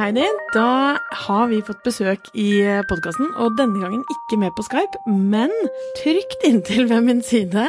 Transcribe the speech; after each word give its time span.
Heidi. 0.00 0.24
Da 0.54 0.96
har 1.26 1.48
vi 1.50 1.58
fått 1.66 1.82
besøk 1.84 2.30
i 2.38 2.46
podkasten, 2.88 3.28
og 3.36 3.58
denne 3.58 3.82
gangen 3.82 4.00
ikke 4.14 4.38
med 4.40 4.54
på 4.56 4.64
Skype, 4.66 5.00
men 5.10 5.52
trygt 6.00 6.46
inntil 6.48 6.86
ved 6.90 7.04
min 7.06 7.20
side 7.26 7.66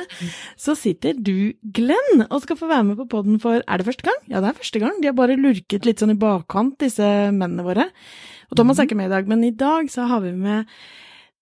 så 0.60 0.76
sitter 0.80 1.18
du, 1.18 1.52
Glenn, 1.76 2.24
og 2.30 2.44
skal 2.46 2.60
få 2.60 2.70
være 2.72 2.88
med 2.92 3.00
på 3.02 3.08
poden 3.12 3.40
for 3.44 3.60
Er 3.68 3.82
det 3.82 3.88
første 3.90 4.08
gang? 4.08 4.20
Ja, 4.32 4.40
det 4.40 4.52
er 4.54 4.60
første 4.62 4.80
gang. 4.84 4.98
De 5.02 5.12
har 5.12 5.18
bare 5.18 5.36
lurket 5.40 5.86
litt 5.88 6.00
sånn 6.02 6.16
i 6.16 6.20
bakkant, 6.22 6.78
disse 6.82 7.04
mennene 7.36 7.68
våre. 7.68 7.90
Og 8.52 8.58
Thomas 8.60 8.80
er 8.80 8.88
ikke 8.88 9.00
med 9.00 9.12
i 9.12 9.16
dag, 9.18 9.28
men 9.32 9.44
i 9.48 9.52
dag 9.56 9.92
så 9.92 10.08
har 10.12 10.24
vi 10.24 10.32
med 10.36 10.72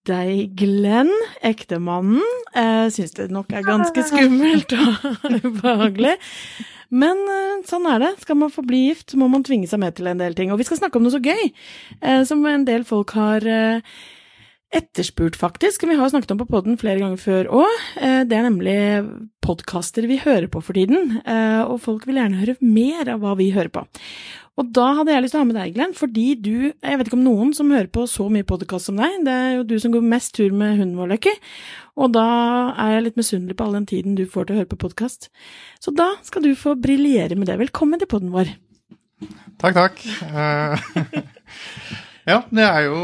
deg, 0.10 0.56
Glenn, 0.58 1.12
ektemannen. 1.46 2.24
Eh, 2.58 2.88
Syns 2.94 3.14
det 3.18 3.30
nok 3.34 3.54
er 3.54 3.66
ganske 3.68 4.04
skummelt 4.10 4.74
og 4.74 5.10
ubehagelig. 5.46 6.16
Men 6.90 7.20
uh, 7.30 7.60
sånn 7.70 7.86
er 7.90 8.02
det. 8.02 8.14
Skal 8.24 8.40
man 8.42 8.54
få 8.54 8.64
bli 8.66 8.88
gift, 8.88 9.14
må 9.20 9.30
man 9.32 9.46
tvinge 9.46 9.70
seg 9.70 9.82
med 9.82 9.98
til 9.98 10.10
en 10.10 10.22
del 10.22 10.38
ting. 10.38 10.54
Og 10.54 10.62
vi 10.62 10.66
skal 10.68 10.82
snakke 10.82 10.98
om 10.98 11.06
noe 11.06 11.14
så 11.14 11.22
gøy, 11.22 11.52
uh, 12.02 12.24
som 12.28 12.42
en 12.50 12.66
del 12.68 12.86
folk 12.88 13.14
har 13.18 13.46
uh, 13.46 14.00
etterspurt, 14.76 15.38
faktisk. 15.40 15.84
Vi 15.90 15.98
har 15.98 16.12
snakket 16.12 16.32
om 16.36 16.42
på 16.42 16.50
poden 16.50 16.78
flere 16.78 17.02
ganger 17.02 17.22
før 17.22 17.50
òg. 17.62 17.78
Det 18.30 18.36
er 18.38 18.46
nemlig 18.46 18.76
podkaster 19.42 20.06
vi 20.10 20.20
hører 20.22 20.46
på 20.52 20.62
for 20.62 20.78
tiden. 20.78 21.16
Og 21.66 21.80
folk 21.82 22.06
vil 22.06 22.20
gjerne 22.22 22.42
høre 22.42 22.58
mer 22.62 23.10
av 23.16 23.24
hva 23.24 23.34
vi 23.40 23.50
hører 23.56 23.72
på. 23.74 23.88
Og 24.60 24.68
da 24.76 24.90
hadde 24.98 25.14
jeg 25.14 25.24
lyst 25.24 25.34
til 25.34 25.40
å 25.40 25.44
ha 25.44 25.48
med 25.48 25.56
deg, 25.56 25.74
Glenn, 25.76 25.94
fordi 25.96 26.26
du 26.36 26.56
Jeg 26.68 26.98
vet 27.00 27.08
ikke 27.08 27.16
om 27.16 27.24
noen 27.24 27.54
som 27.56 27.72
hører 27.72 27.88
på 27.96 28.04
så 28.12 28.26
mye 28.32 28.48
podkast 28.48 28.90
som 28.90 29.00
deg. 29.00 29.22
Det 29.24 29.36
er 29.36 29.54
jo 29.56 29.68
du 29.70 29.78
som 29.80 29.94
går 29.94 30.04
mest 30.04 30.34
tur 30.36 30.52
med 30.52 30.76
hunden 30.82 30.98
vår, 31.00 31.14
Løkke. 31.14 31.34
Og 32.00 32.12
da 32.16 32.26
er 32.76 32.98
jeg 32.98 33.06
litt 33.08 33.20
misunnelig 33.20 33.56
på 33.56 33.68
all 33.68 33.78
den 33.80 33.88
tiden 33.90 34.20
du 34.20 34.26
får 34.28 34.50
til 34.50 34.58
å 34.58 34.60
høre 34.62 34.72
på 34.74 34.82
podkast. 34.84 35.30
Så 35.80 35.96
da 35.96 36.12
skal 36.28 36.44
du 36.44 36.52
få 36.60 36.76
briljere 36.80 37.40
med 37.40 37.48
det. 37.48 37.60
Velkommen 37.64 38.02
til 38.02 38.12
poden 38.12 38.36
vår. 38.36 38.52
Takk, 39.64 39.80
takk. 39.80 39.98
Ja, 42.30 42.44
det 42.54 42.62
er 42.62 42.84
jo 42.86 42.98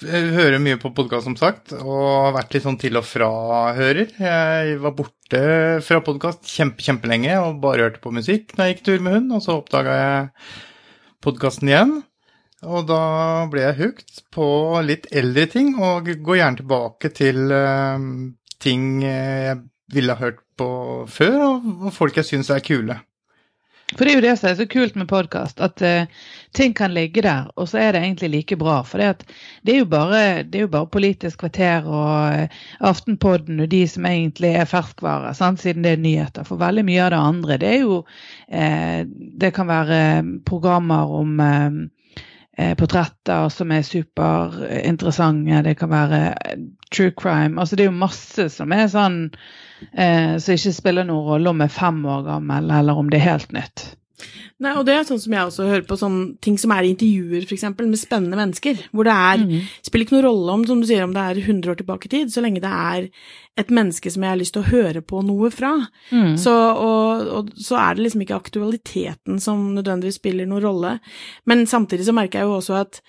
Jeg 0.00 0.30
hører 0.32 0.62
mye 0.64 0.78
på 0.80 0.88
podkast, 0.96 1.26
som 1.26 1.34
sagt, 1.36 1.74
og 1.76 2.04
har 2.24 2.32
vært 2.38 2.54
litt 2.54 2.64
sånn 2.64 2.78
til 2.80 2.96
og 2.96 3.04
fra-hører. 3.04 4.14
Jeg 4.16 4.78
var 4.80 4.94
borte 4.96 5.42
fra 5.84 5.98
podkast 6.06 6.48
kjempe, 6.48 6.80
kjempelenge 6.86 7.34
og 7.42 7.58
bare 7.60 7.84
hørte 7.84 8.00
på 8.00 8.14
musikk 8.16 8.54
når 8.56 8.64
jeg 8.64 8.76
gikk 8.76 8.86
tur 8.86 9.04
med 9.04 9.16
hund, 9.18 9.34
og 9.36 9.44
så 9.44 9.58
oppdaga 9.58 9.98
jeg 9.98 10.30
podkasten 11.26 11.68
igjen. 11.68 11.92
Og 12.64 12.88
da 12.88 13.02
ble 13.52 13.66
jeg 13.66 13.78
hooked 13.82 14.24
på 14.32 14.48
litt 14.88 15.10
eldre 15.20 15.44
ting, 15.58 15.74
og 15.76 16.08
går 16.08 16.40
gjerne 16.40 16.62
tilbake 16.62 17.12
til 17.20 17.44
uh, 17.52 18.08
ting 18.56 18.88
jeg 19.04 19.60
ville 19.92 20.16
ha 20.16 20.30
hørt 20.30 20.40
på 20.56 20.70
før, 21.12 21.38
og 21.44 21.92
folk 21.92 22.16
jeg 22.16 22.32
syns 22.32 22.52
er 22.56 22.64
kule. 22.64 23.02
For 23.96 24.06
det 24.06 24.12
er 24.12 24.18
jo 24.20 24.24
det 24.24 24.34
som 24.38 24.48
er 24.50 24.56
så 24.58 24.66
kult 24.70 24.96
med 24.98 25.08
podkast, 25.10 25.60
at 25.62 25.82
uh, 25.82 26.26
ting 26.54 26.74
kan 26.78 26.94
ligge 26.94 27.24
der, 27.26 27.48
og 27.58 27.68
så 27.70 27.80
er 27.82 27.94
det 27.94 28.02
egentlig 28.04 28.30
like 28.30 28.58
bra. 28.60 28.80
For 28.86 29.02
det, 29.02 29.26
er, 29.66 29.78
jo 29.80 29.88
bare, 29.90 30.44
bare 30.70 30.90
Politisk 30.90 31.42
kvarter 31.42 31.88
og 31.88 32.46
uh, 32.46 32.60
Aftenpodden 32.86 33.60
og 33.64 33.70
de 33.72 33.82
som 33.90 34.06
egentlig 34.06 34.54
er 34.54 34.70
ferskvare, 34.70 35.34
sant? 35.34 35.62
siden 35.62 35.86
det 35.86 35.96
er 35.96 36.04
nyheter. 36.04 36.46
For 36.46 36.60
veldig 36.60 36.86
mye 36.86 37.06
av 37.06 37.14
det 37.14 37.22
andre, 37.32 37.58
det 37.62 37.72
er 37.74 37.80
jo 37.82 38.02
uh, 38.02 39.00
Det 39.40 39.54
kan 39.56 39.70
være 39.70 40.02
programmer 40.46 41.16
om 41.20 41.40
portretter 42.76 43.46
som 43.48 43.70
er 43.72 43.86
superinteressante. 43.86 45.62
Det 45.64 45.78
kan 45.80 45.88
være 45.88 46.18
true 46.94 47.14
crime. 47.16 47.60
Altså 47.60 47.76
det 47.76 47.86
er 47.86 47.92
jo 47.92 48.02
masse 48.02 48.48
som 48.52 48.74
er 48.74 48.88
sånn 48.90 49.22
eh, 49.94 50.36
som 50.42 50.56
ikke 50.56 50.74
spiller 50.76 51.08
noen 51.08 51.26
rolle 51.28 51.54
om 51.54 51.62
jeg 51.62 51.72
er 51.72 51.78
fem 51.78 52.04
år 52.16 52.26
gammel, 52.26 52.70
eller 52.80 53.00
om 53.00 53.10
det 53.12 53.20
er 53.20 53.28
helt 53.30 53.56
nytt. 53.56 53.88
Nei, 54.60 54.74
og 54.76 54.84
det 54.84 54.92
er 54.92 55.06
sånn 55.08 55.20
som 55.22 55.32
jeg 55.32 55.48
også 55.48 55.66
hører 55.70 55.84
på 55.88 55.96
sånne 55.96 56.24
ting 56.44 56.58
som 56.60 56.74
er 56.74 56.84
intervjuer, 56.84 57.46
f.eks., 57.46 57.62
med 57.78 57.96
spennende 57.96 58.36
mennesker. 58.36 58.82
Hvor 58.92 59.08
det 59.08 59.14
er 59.14 59.40
mm. 59.40 59.54
Spiller 59.86 60.04
ikke 60.04 60.16
noen 60.18 60.26
rolle 60.26 60.56
om, 60.58 60.64
som 60.68 60.82
du 60.82 60.88
sier, 60.88 61.06
om 61.06 61.14
det 61.16 61.22
er 61.22 61.40
100 61.40 61.72
år 61.72 61.78
tilbake 61.78 62.10
i 62.10 62.12
tid, 62.12 62.32
så 62.34 62.44
lenge 62.44 62.60
det 62.60 62.68
er 62.68 63.06
et 63.60 63.72
menneske 63.72 64.12
som 64.12 64.26
jeg 64.26 64.34
har 64.34 64.40
lyst 64.40 64.52
til 64.56 64.60
å 64.60 64.68
høre 64.68 65.00
på 65.00 65.22
noe 65.24 65.48
fra. 65.54 65.72
Mm. 66.12 66.34
Så, 66.40 66.52
og, 66.52 67.32
og, 67.38 67.54
så 67.56 67.78
er 67.80 67.96
det 67.96 68.04
liksom 68.04 68.26
ikke 68.26 68.36
aktualiteten 68.36 69.40
som 69.40 69.64
nødvendigvis 69.78 70.20
spiller 70.20 70.50
noen 70.50 70.66
rolle. 70.66 70.92
Men 71.48 71.64
samtidig 71.70 72.10
så 72.10 72.16
merker 72.16 72.42
jeg 72.42 72.50
jo 72.50 72.58
også 72.58 72.76
at 72.82 73.00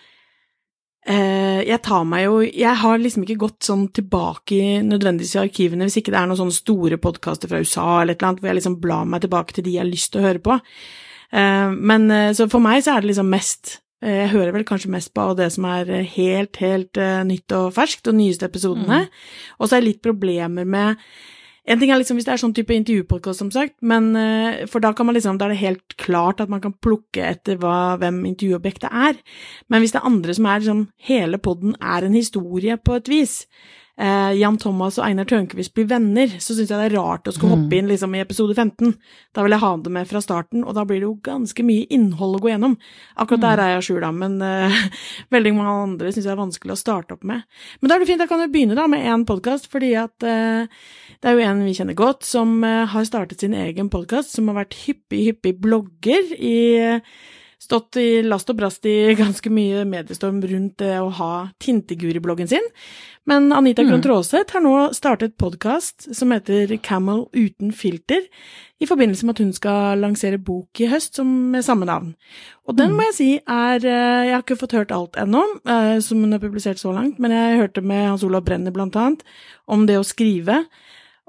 jeg 1.01 1.79
tar 1.81 2.03
meg 2.05 2.27
jo 2.27 2.41
Jeg 2.45 2.77
har 2.77 2.99
liksom 3.01 3.23
ikke 3.25 3.39
gått 3.41 3.65
sånn 3.65 3.87
tilbake 3.89 4.53
i 4.53 4.65
nødvendigvis 4.85 5.33
i 5.33 5.39
arkivene 5.41 5.87
hvis 5.87 5.97
ikke 5.97 6.13
det 6.13 6.19
er 6.19 6.27
noen 6.29 6.37
sånne 6.43 6.53
store 6.53 6.99
podkaster 7.01 7.49
fra 7.49 7.61
USA 7.63 7.85
eller 8.03 8.13
et 8.13 8.19
eller 8.19 8.29
annet 8.29 8.43
hvor 8.43 8.51
jeg 8.51 8.57
liksom 8.59 8.75
blar 8.83 9.07
meg 9.09 9.23
tilbake 9.23 9.55
til 9.57 9.65
de 9.65 9.73
jeg 9.73 9.81
har 9.81 9.89
lyst 9.89 10.11
til 10.13 10.21
å 10.21 10.27
høre 10.27 10.43
på. 10.45 10.59
Eh, 11.33 11.73
men 11.73 12.05
eh, 12.13 12.29
så 12.37 12.45
for 12.53 12.61
meg 12.61 12.83
så 12.85 12.93
er 12.93 13.01
det 13.01 13.13
liksom 13.15 13.33
mest 13.33 13.79
Jeg 14.05 14.29
hører 14.35 14.53
vel 14.53 14.67
kanskje 14.69 14.93
mest 14.93 15.13
på 15.17 15.25
det 15.37 15.49
som 15.53 15.65
er 15.69 15.89
helt, 16.13 16.57
helt 16.57 16.97
nytt 17.29 17.53
og 17.53 17.73
ferskt, 17.75 18.07
og 18.09 18.17
nyeste 18.17 18.47
episodene. 18.49 19.03
Mm. 19.05 19.59
Og 19.59 19.67
så 19.67 19.77
er 19.77 19.83
det 19.83 19.91
litt 19.91 20.05
problemer 20.05 20.65
med 20.65 21.01
en 21.69 21.77
ting 21.81 21.91
er 21.93 21.99
liksom 22.01 22.17
hvis 22.17 22.25
det 22.25 22.33
er 22.33 22.41
sånn 22.41 22.55
type 22.57 22.73
intervjupodkast, 22.73 23.43
som 23.43 23.51
sagt, 23.53 23.75
men 23.85 24.11
uh, 24.17 24.63
for 24.71 24.81
da 24.83 24.93
kan 24.97 25.05
man 25.07 25.17
liksom, 25.17 25.37
da 25.37 25.45
er 25.47 25.53
det 25.53 25.61
helt 25.61 25.95
klart 26.01 26.41
at 26.41 26.49
man 26.49 26.63
kan 26.63 26.73
plukke 26.73 27.21
etter 27.27 27.59
hva, 27.61 27.99
hvem 28.01 28.23
intervjuobjektet 28.31 28.89
er. 28.89 29.19
Men 29.69 29.83
hvis 29.83 29.93
det 29.93 30.01
er 30.01 30.09
andre 30.09 30.37
som 30.37 30.47
er 30.49 30.63
liksom 30.63 30.81
Hele 31.11 31.37
poden 31.41 31.75
er 31.77 32.05
en 32.05 32.17
historie 32.17 32.77
på 32.81 32.97
et 32.97 33.11
vis, 33.11 33.35
eh, 34.01 34.31
Jan 34.39 34.57
Thomas 34.61 34.97
og 34.99 35.05
Einar 35.05 35.27
Tørnquist 35.29 35.73
blir 35.77 35.87
venner, 35.89 36.31
så 36.41 36.55
syns 36.55 36.71
jeg 36.71 36.79
det 36.79 36.87
er 36.89 36.95
rart 36.97 37.29
å 37.29 37.33
skulle 37.35 37.55
hoppe 37.55 37.77
inn 37.77 37.89
liksom, 37.91 38.15
i 38.17 38.23
episode 38.23 38.55
15. 38.57 38.95
Da 39.35 39.45
vil 39.45 39.55
jeg 39.55 39.63
ha 39.63 39.71
det 39.85 39.93
med 39.93 40.09
fra 40.09 40.21
starten, 40.23 40.65
og 40.65 40.75
da 40.77 40.85
blir 40.87 41.01
det 41.01 41.07
jo 41.07 41.13
ganske 41.25 41.65
mye 41.67 41.85
innhold 41.93 42.39
å 42.39 42.41
gå 42.43 42.51
gjennom. 42.51 42.77
Akkurat 43.21 43.45
der 43.45 43.63
er 43.63 43.73
jeg 43.75 43.97
a 43.97 44.03
da, 44.07 44.11
men 44.23 44.39
eh, 44.45 44.79
veldig 45.35 45.55
mange 45.59 45.77
andre 45.85 46.13
syns 46.13 46.25
jeg 46.25 46.33
er 46.33 46.41
vanskelig 46.41 46.75
å 46.75 46.81
starte 46.81 47.17
opp 47.17 47.27
med. 47.27 47.45
Men 47.79 47.91
da 47.91 47.97
er 47.97 48.03
det 48.03 48.09
fint, 48.11 48.23
da 48.23 48.29
kan 48.31 48.41
du 48.41 48.49
begynne 48.51 48.79
da 48.79 48.87
med 48.91 49.05
én 49.05 49.27
podkast, 49.29 49.69
fordi 49.71 49.93
at 50.01 50.27
eh, 50.27 50.81
det 51.21 51.29
er 51.29 51.37
jo 51.37 51.45
en 51.45 51.65
vi 51.67 51.75
kjenner 51.77 51.97
godt, 51.97 52.25
som 52.25 52.63
uh, 52.65 52.87
har 52.89 53.05
startet 53.05 53.43
sin 53.43 53.53
egen 53.53 53.91
podkast, 53.93 54.33
som 54.33 54.49
har 54.49 54.63
vært 54.63 54.79
hyppig, 54.87 55.21
hyppig 55.27 55.59
blogger 55.61 56.33
i 56.33 56.57
stått 57.61 57.99
i 58.01 58.23
last 58.25 58.49
og 58.49 58.57
brast 58.59 58.85
i 58.89 59.13
ganske 59.21 59.53
mye 59.53 59.85
mediestorm 59.87 60.41
rundt 60.41 60.79
det 60.81 60.95
å 60.99 61.11
ha 61.19 61.33
Tinteguri-bloggen 61.61 62.49
sin. 62.49 62.67
Men 63.29 63.51
Anita 63.53 63.83
Krohn 63.85 63.99
mm. 63.99 64.05
Traaseth 64.07 64.55
har 64.55 64.63
nå 64.65 64.75
startet 64.97 65.37
podkast 65.37 66.07
som 66.17 66.33
heter 66.33 66.73
Camel 66.81 67.27
uten 67.37 67.69
filter, 67.75 68.25
i 68.81 68.87
forbindelse 68.89 69.27
med 69.27 69.35
at 69.35 69.41
hun 69.43 69.51
skal 69.53 69.99
lansere 70.01 70.39
bok 70.41 70.79
i 70.81 70.87
høst 70.89 71.19
som, 71.19 71.29
med 71.53 71.61
samme 71.61 71.85
navn. 71.85 72.15
Og 72.65 72.79
den 72.79 72.89
mm. 72.89 72.95
må 72.97 73.05
jeg 73.11 73.17
si 73.19 73.29
er 73.37 73.85
eh, 73.85 74.23
Jeg 74.25 74.33
har 74.33 74.41
ikke 74.41 74.57
fått 74.57 74.73
hørt 74.73 74.95
alt 74.95 75.19
ennå, 75.21 75.43
eh, 75.69 75.99
som 76.01 76.23
hun 76.25 76.33
har 76.33 76.41
publisert 76.41 76.81
så 76.81 76.95
langt, 76.95 77.21
men 77.21 77.35
jeg 77.35 77.59
hørte 77.61 77.85
med 77.85 78.07
Hans 78.07 78.25
Olav 78.25 78.41
Brenner 78.47 78.73
blant 78.73 78.97
annet 78.97 79.21
om 79.69 79.85
det 79.85 79.99
å 80.01 80.07
skrive 80.07 80.63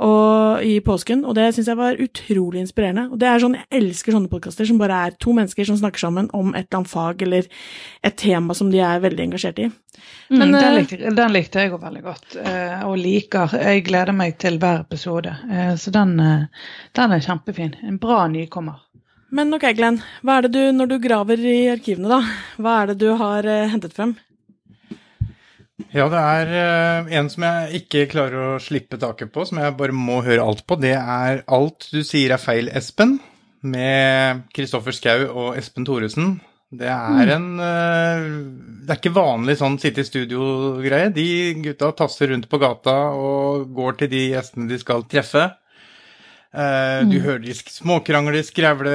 og, 0.03 0.63
i 0.67 0.79
påsken, 0.85 1.23
og 1.29 1.37
det 1.39 1.49
syns 1.55 1.69
jeg 1.71 1.79
var 1.79 2.01
utrolig 2.03 2.63
inspirerende. 2.63 3.07
Og 3.13 3.21
det 3.21 3.29
er 3.29 3.43
sånn, 3.43 3.55
Jeg 3.59 3.69
elsker 3.79 4.17
sånne 4.17 4.31
podkaster 4.33 4.67
som 4.69 4.81
bare 4.81 4.99
er 5.07 5.17
to 5.23 5.35
mennesker 5.37 5.69
som 5.69 5.79
snakker 5.79 6.03
sammen 6.03 6.31
om 6.35 6.55
et 6.55 6.67
eller 6.67 6.81
annet 6.81 6.93
fag 6.93 7.23
eller 7.23 7.49
et 8.03 8.17
tema 8.19 8.57
som 8.59 8.71
de 8.73 8.81
er 8.83 9.03
veldig 9.05 9.27
engasjert 9.29 9.63
i. 9.63 9.69
Mm, 9.69 10.39
Men, 10.39 10.49
mm, 10.49 10.61
den, 10.61 10.75
likte, 10.75 11.15
den, 11.15 11.33
likte, 11.33 11.63
jeg 11.63 11.73
òg 11.73 11.83
veldig 11.83 12.03
godt, 12.03 12.37
eh, 12.43 12.83
og 12.89 12.97
liker. 12.99 13.57
Jeg 13.61 13.85
gleder 13.87 14.17
meg 14.17 14.39
til 14.43 14.59
hver 14.59 14.83
episode. 14.87 15.37
Eh, 15.51 15.75
så 15.77 15.93
den, 15.95 16.19
eh, 16.21 16.67
den 16.99 17.13
er 17.13 17.23
kjempefin. 17.23 17.77
En 17.83 18.01
bra 18.03 18.27
nykommer. 18.29 18.81
Men 19.31 19.55
ok, 19.55 19.71
Glenn. 19.77 20.03
Hva 20.23 20.39
er 20.39 20.49
det 20.49 20.53
du, 20.53 20.63
når 20.77 20.91
du 20.91 20.99
graver 20.99 21.41
i 21.41 21.71
arkivene, 21.73 22.09
da, 22.09 22.21
hva 22.61 22.83
er 22.83 22.93
det 22.93 22.99
du 23.01 23.15
har 23.17 23.49
hentet 23.73 23.95
frem? 23.97 24.17
Ja, 25.93 26.07
det 26.13 26.21
er 26.21 26.53
uh, 26.53 27.11
en 27.19 27.29
som 27.33 27.45
jeg 27.47 27.83
ikke 27.83 28.07
klarer 28.13 28.55
å 28.55 28.63
slippe 28.63 28.99
taket 29.01 29.33
på, 29.35 29.45
som 29.49 29.61
jeg 29.63 29.75
bare 29.79 29.97
må 29.97 30.21
høre 30.25 30.45
alt 30.45 30.65
på. 30.69 30.79
Det 30.81 30.95
er 30.99 31.43
Alt 31.53 31.89
du 31.93 32.03
sier 32.07 32.35
er 32.35 32.43
feil, 32.43 32.71
Espen, 32.77 33.19
med 33.63 34.47
Kristoffer 34.55 34.95
Schou 34.97 35.29
og 35.31 35.59
Espen 35.59 35.87
Thoresen. 35.89 36.37
Det 36.73 36.89
er 36.89 37.29
mm. 37.29 37.33
en 37.35 37.49
uh, 37.61 38.29
Det 38.87 38.95
er 38.95 39.01
ikke 39.01 39.17
vanlig 39.17 39.59
sånn 39.61 39.77
sitte 39.81 40.05
i 40.05 40.09
studio-greie. 40.09 41.11
De 41.13 41.27
gutta 41.65 41.93
tasser 41.97 42.33
rundt 42.33 42.49
på 42.53 42.61
gata 42.63 42.97
og 43.17 43.69
går 43.77 44.01
til 44.01 44.13
de 44.13 44.23
gjestene 44.33 44.71
de 44.71 44.81
skal 44.81 45.05
treffe. 45.09 45.51
Uh, 46.53 47.01
mm. 47.01 47.09
Du 47.09 47.19
hører 47.25 47.41
de 47.41 47.55
småkrangle, 47.57 48.43
skrevle, 48.45 48.93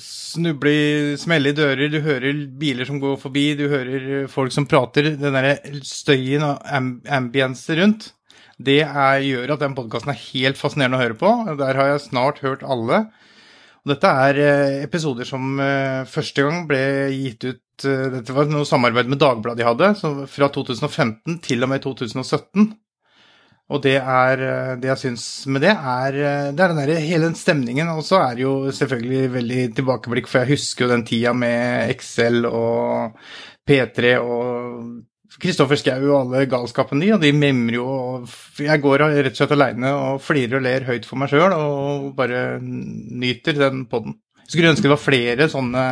snuble 0.00 1.18
smelle 1.20 1.52
i 1.52 1.56
dører, 1.56 1.90
du 1.92 1.98
hører 2.04 2.38
biler 2.60 2.88
som 2.88 3.00
går 3.02 3.18
forbi, 3.20 3.50
du 3.58 3.66
hører 3.68 4.30
folk 4.32 4.54
som 4.54 4.68
prater. 4.68 5.12
Den 5.20 5.36
derre 5.36 5.58
støyen 5.84 6.46
og 6.46 6.64
ambience 6.72 7.76
rundt, 7.76 8.08
det 8.56 8.80
er, 8.86 9.20
gjør 9.26 9.56
at 9.56 9.64
den 9.66 9.76
podkasten 9.76 10.14
er 10.14 10.22
helt 10.30 10.60
fascinerende 10.60 10.96
å 10.96 11.02
høre 11.02 11.18
på. 11.20 11.34
Der 11.60 11.80
har 11.80 11.92
jeg 11.92 12.06
snart 12.06 12.40
hørt 12.44 12.64
alle. 12.64 13.04
Og 13.84 13.92
dette 13.92 14.08
er 14.08 14.40
eh, 14.40 14.76
episoder 14.86 15.28
som 15.28 15.58
første 16.08 16.46
gang 16.46 16.62
ble 16.70 16.80
gitt 17.12 17.44
ut 17.50 17.60
Dette 17.84 18.32
var 18.32 18.46
noe 18.46 18.64
samarbeid 18.64 19.08
med 19.10 19.18
Dagbladet 19.18 19.58
de 19.58 19.66
hadde, 19.66 19.88
så 19.98 20.12
fra 20.30 20.46
2015 20.54 21.40
til 21.42 21.66
og 21.66 21.72
med 21.72 21.82
2017. 21.82 22.68
Og 23.72 23.80
det 23.80 23.96
er 23.96 24.76
Det 24.76 24.90
jeg 24.90 25.00
syns 25.00 25.24
med 25.48 25.62
det, 25.64 25.72
er, 25.72 26.18
det 26.52 26.60
er 26.60 26.68
den 26.68 26.80
der, 26.82 26.98
hele 27.00 27.30
den 27.30 27.38
stemningen. 27.38 27.88
Og 27.94 28.04
så 28.04 28.20
er 28.20 28.36
det 28.36 28.44
jo 28.44 28.70
selvfølgelig 28.70 29.32
veldig 29.38 29.62
tilbakeblikk, 29.78 30.28
for 30.28 30.42
jeg 30.42 30.58
husker 30.58 30.84
jo 30.84 30.92
den 30.92 31.06
tida 31.08 31.32
med 31.32 31.90
Excel 31.94 32.44
og 32.44 33.16
P3 33.64 34.18
og 34.20 35.00
Kristoffer 35.40 35.78
Schou 35.80 36.04
og 36.12 36.18
alle 36.20 36.44
galskapen 36.46 37.00
de, 37.02 37.10
og 37.16 37.22
de 37.22 37.32
mimrer 37.34 37.78
jo 37.78 37.86
og 37.88 38.28
Jeg 38.60 38.82
går 38.84 39.02
rett 39.02 39.32
og 39.32 39.40
slett 39.40 39.54
aleine 39.56 39.90
og 39.96 40.22
flirer 40.22 40.60
og 40.60 40.64
ler 40.66 40.86
høyt 40.86 41.08
for 41.08 41.18
meg 41.18 41.32
sjøl 41.32 41.56
og 41.56 42.12
bare 42.18 42.60
nyter 42.62 43.58
den 43.58 43.84
poden. 43.90 44.18
Skulle 44.46 44.70
ønske 44.70 44.86
det 44.86 44.94
var 44.94 45.02
flere 45.02 45.50
sånne 45.50 45.84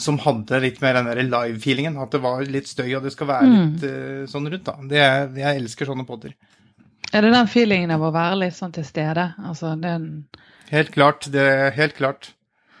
som 0.00 0.18
hadde 0.22 0.60
litt 0.62 0.80
mer 0.80 0.96
den 0.96 1.08
der 1.10 1.20
live-feelingen. 1.26 1.98
At 2.00 2.14
det 2.14 2.22
var 2.24 2.44
litt 2.48 2.70
støy, 2.70 2.88
og 2.96 3.04
det 3.04 3.12
skal 3.12 3.28
være 3.28 3.50
litt 3.50 3.82
uh, 3.84 4.22
sånn 4.30 4.48
rundt, 4.48 4.64
da. 4.64 4.76
Det, 4.88 5.02
jeg 5.42 5.60
elsker 5.60 5.88
sånne 5.88 6.06
podder. 6.08 6.32
Er 7.12 7.24
det 7.24 7.32
den 7.34 7.50
feelingen 7.50 7.92
av 7.92 8.04
å 8.06 8.12
være 8.14 8.38
litt 8.46 8.56
sånn 8.56 8.72
til 8.72 8.86
stede? 8.88 9.32
Altså 9.44 9.74
den 9.80 10.24
Helt 10.72 10.94
klart. 10.94 11.26
Det 11.28 11.42
er 11.42 11.74
helt 11.76 11.98
klart. 11.98 12.30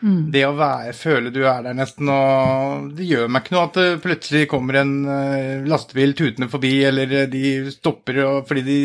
Mm. 0.02 0.32
Det 0.34 0.40
å 0.48 0.54
være, 0.58 0.92
føle 0.98 1.30
du 1.30 1.44
er 1.46 1.60
der 1.62 1.76
nesten, 1.78 2.08
og 2.10 2.88
det 2.96 3.06
gjør 3.06 3.28
meg 3.30 3.44
ikke 3.44 3.54
noe 3.54 3.66
at 3.68 3.76
det 3.78 4.00
plutselig 4.02 4.48
kommer 4.50 4.80
en 4.80 4.94
uh, 5.06 5.68
lastebil 5.70 6.16
tutende 6.18 6.48
forbi, 6.50 6.72
eller 6.88 7.28
de 7.30 7.52
stopper 7.70 8.18
og, 8.24 8.40
fordi 8.48 8.64
de, 8.66 8.78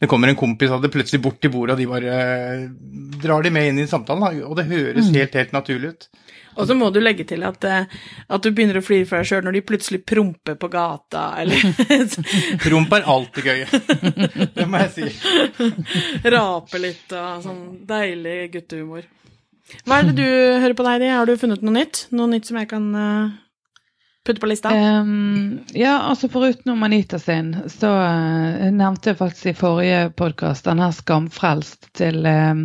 det 0.00 0.08
kommer 0.08 0.32
en 0.32 0.38
kompis 0.40 0.72
av 0.72 0.80
det 0.80 0.88
plutselig 0.94 1.20
bort 1.26 1.36
til 1.42 1.52
bordet, 1.52 1.74
og 1.74 1.82
de 1.82 1.90
bare 1.90 2.16
uh, 2.16 2.64
drar 3.20 3.44
de 3.44 3.52
med 3.52 3.74
inn 3.74 3.82
i 3.84 3.90
samtalen. 3.90 4.40
Og 4.46 4.56
det 4.56 4.70
høres 4.70 5.10
mm. 5.10 5.18
helt, 5.18 5.36
helt 5.42 5.52
naturlig 5.58 5.92
ut. 5.92 6.08
Og 6.54 6.68
så 6.68 6.76
må 6.78 6.90
du 6.94 7.00
legge 7.02 7.26
til 7.28 7.44
at, 7.46 7.64
eh, 7.68 7.88
at 8.28 8.44
du 8.44 8.50
begynner 8.50 8.78
å 8.78 8.84
flire 8.84 9.08
for 9.08 9.20
deg 9.20 9.30
sjøl 9.30 9.44
når 9.46 9.58
de 9.58 9.64
plutselig 9.66 10.00
promper 10.06 10.58
på 10.60 10.70
gata, 10.72 11.24
eller 11.42 11.60
Promp 12.64 12.94
er 12.96 13.10
alltid 13.14 13.50
gøy. 13.50 13.64
Det 14.56 14.68
må 14.70 14.84
jeg 14.84 14.92
si. 14.94 15.08
Rape 16.34 16.82
litt 16.82 17.14
og 17.18 17.44
sånn 17.44 17.62
deilig 17.88 18.38
guttehumor. 18.54 19.06
Hva 19.84 19.98
er 19.98 20.10
det 20.10 20.18
du 20.18 20.26
hører 20.26 20.76
på, 20.76 20.84
Heidi? 20.86 21.08
Har 21.08 21.26
du 21.26 21.38
funnet 21.40 21.64
noe 21.64 21.74
nytt? 21.74 22.06
Noe 22.14 22.30
nytt 22.30 22.50
som 22.50 22.58
jeg 22.60 22.68
kan 22.70 22.90
uh, 22.92 23.32
putte 24.24 24.40
på 24.40 24.46
lista? 24.46 24.70
Um, 25.00 25.60
ja, 25.72 26.00
altså 26.02 26.28
foruten 26.28 26.82
Anita 26.84 27.18
sin, 27.18 27.56
så 27.68 27.90
uh, 27.92 28.70
nevnte 28.72 29.12
jeg 29.12 29.20
faktisk 29.20 29.50
i 29.50 29.56
forrige 29.58 30.00
podkast 30.16 30.64
denne 30.68 30.88
Skamfrelst 30.96 31.90
til 31.98 32.24
um, 32.26 32.64